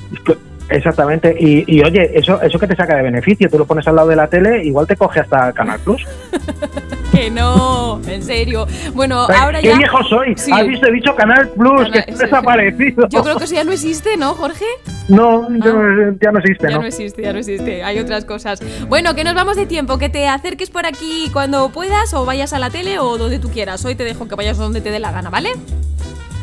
exactamente. 0.69 1.35
Y, 1.39 1.63
y, 1.67 1.81
oye, 1.83 2.11
eso, 2.13 2.41
eso 2.41 2.59
que 2.59 2.67
te 2.67 2.75
saca 2.75 2.95
de 2.95 3.03
beneficio, 3.03 3.49
tú 3.49 3.57
lo 3.57 3.65
pones 3.65 3.87
al 3.87 3.95
lado 3.95 4.07
de 4.09 4.15
la 4.15 4.27
tele, 4.27 4.63
igual 4.63 4.87
te 4.87 4.95
coge 4.95 5.19
hasta 5.21 5.51
Canal 5.53 5.79
Plus. 5.79 6.05
Que 7.11 7.31
no, 7.31 7.99
en 8.07 8.21
serio. 8.21 8.67
Bueno, 8.93 9.21
ahora 9.21 9.59
¡Qué 9.61 9.69
ya. 9.69 9.77
viejo 9.77 9.97
soy! 10.03 10.35
Sí. 10.37 10.51
¿Has 10.53 10.65
visto? 10.67 10.87
He 10.87 10.91
dicho 10.91 11.15
Canal 11.15 11.49
Plus, 11.49 11.81
Canal- 11.81 11.91
que 12.05 12.11
está 12.11 12.23
desaparecido. 12.25 13.07
Yo 13.09 13.23
creo 13.23 13.35
que 13.37 13.43
eso 13.45 13.55
ya 13.55 13.63
no 13.63 13.71
existe, 13.71 14.15
¿no, 14.15 14.35
Jorge? 14.35 14.63
No, 15.09 15.49
ya 15.49 15.73
no- 15.73 16.15
ya 16.21 16.31
no 16.31 16.37
existe, 16.39 16.67
Ya 16.69 16.75
¿no? 16.75 16.81
no 16.81 16.87
existe, 16.87 17.21
ya 17.23 17.33
no 17.33 17.39
existe. 17.39 17.83
Hay 17.83 17.97
otras 17.97 18.25
cosas. 18.25 18.61
Bueno, 18.87 19.15
que 19.15 19.23
nos 19.23 19.33
vamos 19.33 19.57
de 19.57 19.65
tiempo, 19.65 19.97
que 19.97 20.07
te 20.09 20.27
acerques 20.27 20.69
por 20.69 20.85
aquí 20.85 21.29
cuando 21.33 21.69
puedas 21.69 22.13
o 22.13 22.25
vayas 22.25 22.53
a 22.53 22.59
la 22.59 22.69
tele 22.69 22.99
o 22.99 23.17
donde 23.17 23.39
tú 23.39 23.49
quieras. 23.49 23.83
Hoy 23.85 23.95
te 23.95 24.03
dejo 24.03 24.27
que 24.27 24.35
vayas 24.35 24.57
donde 24.59 24.79
te 24.79 24.91
dé 24.91 24.99
la 24.99 25.11
gana, 25.11 25.31
¿vale? 25.31 25.49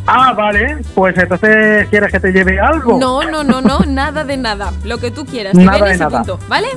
Ah, 0.06 0.32
vale. 0.32 0.78
Pues 0.94 1.16
entonces, 1.18 1.88
¿quieres 1.88 2.12
que 2.12 2.20
te 2.20 2.32
lleve 2.32 2.60
algo? 2.60 2.98
No, 2.98 3.22
no, 3.22 3.42
no, 3.42 3.60
no, 3.60 3.80
nada 3.80 4.24
de 4.24 4.36
nada. 4.36 4.72
Lo 4.84 4.98
que 4.98 5.10
tú 5.10 5.24
quieras. 5.24 5.54
Nada 5.54 5.86
de 5.86 5.96
nada. 5.98 6.18
punto, 6.18 6.38
¿vale? 6.48 6.68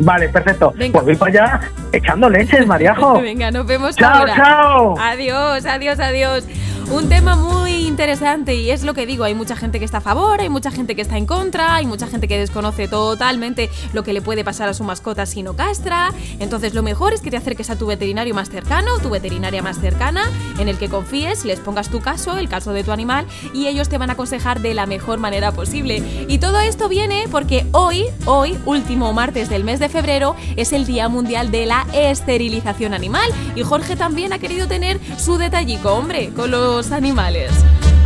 Vale, 0.00 0.28
perfecto. 0.28 0.72
Venga. 0.76 1.00
Pues 1.00 1.04
voy 1.04 1.16
para 1.16 1.30
allá 1.30 1.60
echando 1.92 2.28
leches, 2.28 2.66
Mariajo. 2.66 3.14
Venga, 3.20 3.50
nos 3.50 3.66
vemos 3.66 3.94
chao, 3.96 4.20
ahora. 4.20 4.34
chao. 4.34 4.94
Adiós, 4.98 5.64
adiós, 5.66 6.00
adiós. 6.00 6.44
Un 6.90 7.08
tema 7.08 7.36
muy 7.36 7.63
interesante 7.94 8.56
y 8.56 8.72
es 8.72 8.82
lo 8.82 8.92
que 8.92 9.06
digo, 9.06 9.22
hay 9.22 9.36
mucha 9.36 9.54
gente 9.54 9.78
que 9.78 9.84
está 9.84 9.98
a 9.98 10.00
favor, 10.00 10.40
hay 10.40 10.48
mucha 10.48 10.72
gente 10.72 10.96
que 10.96 11.02
está 11.02 11.16
en 11.16 11.26
contra, 11.26 11.76
hay 11.76 11.86
mucha 11.86 12.08
gente 12.08 12.26
que 12.26 12.36
desconoce 12.36 12.88
totalmente 12.88 13.70
lo 13.92 14.02
que 14.02 14.12
le 14.12 14.20
puede 14.20 14.42
pasar 14.42 14.68
a 14.68 14.74
su 14.74 14.82
mascota 14.82 15.26
si 15.26 15.44
no 15.44 15.54
castra. 15.54 16.12
Entonces 16.40 16.74
lo 16.74 16.82
mejor 16.82 17.12
es 17.12 17.20
que 17.20 17.30
te 17.30 17.36
acerques 17.36 17.70
a 17.70 17.78
tu 17.78 17.86
veterinario 17.86 18.34
más 18.34 18.50
cercano, 18.50 18.98
tu 18.98 19.10
veterinaria 19.10 19.62
más 19.62 19.78
cercana, 19.78 20.24
en 20.58 20.68
el 20.68 20.76
que 20.76 20.88
confíes, 20.88 21.44
les 21.44 21.60
pongas 21.60 21.88
tu 21.88 22.00
caso, 22.00 22.36
el 22.36 22.48
caso 22.48 22.72
de 22.72 22.82
tu 22.82 22.90
animal 22.90 23.26
y 23.52 23.68
ellos 23.68 23.88
te 23.88 23.96
van 23.96 24.10
a 24.10 24.14
aconsejar 24.14 24.60
de 24.60 24.74
la 24.74 24.86
mejor 24.86 25.20
manera 25.20 25.52
posible. 25.52 26.02
Y 26.26 26.38
todo 26.38 26.58
esto 26.58 26.88
viene 26.88 27.26
porque 27.30 27.64
hoy, 27.70 28.06
hoy, 28.24 28.58
último 28.66 29.12
martes 29.12 29.48
del 29.48 29.62
mes 29.62 29.78
de 29.78 29.88
febrero, 29.88 30.34
es 30.56 30.72
el 30.72 30.84
Día 30.84 31.08
Mundial 31.08 31.52
de 31.52 31.66
la 31.66 31.86
Esterilización 31.92 32.92
Animal 32.92 33.30
y 33.54 33.62
Jorge 33.62 33.94
también 33.94 34.32
ha 34.32 34.40
querido 34.40 34.66
tener 34.66 34.98
su 35.16 35.38
detallico, 35.38 35.92
hombre, 35.92 36.30
con 36.34 36.50
los 36.50 36.90
animales. 36.90 37.52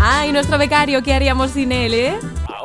Ay, 0.01 0.33
nuestro 0.33 0.59
becario, 0.59 1.03
¿qué 1.03 1.13
haríamos 1.13 1.51
sin 1.51 1.73
él, 1.73 1.95
eh? 1.95 2.19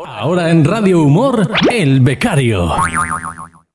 Ahora 0.06 0.52
en 0.52 0.64
Radio 0.64 1.02
Humor, 1.02 1.50
El 1.72 2.00
Becario. 2.02 2.72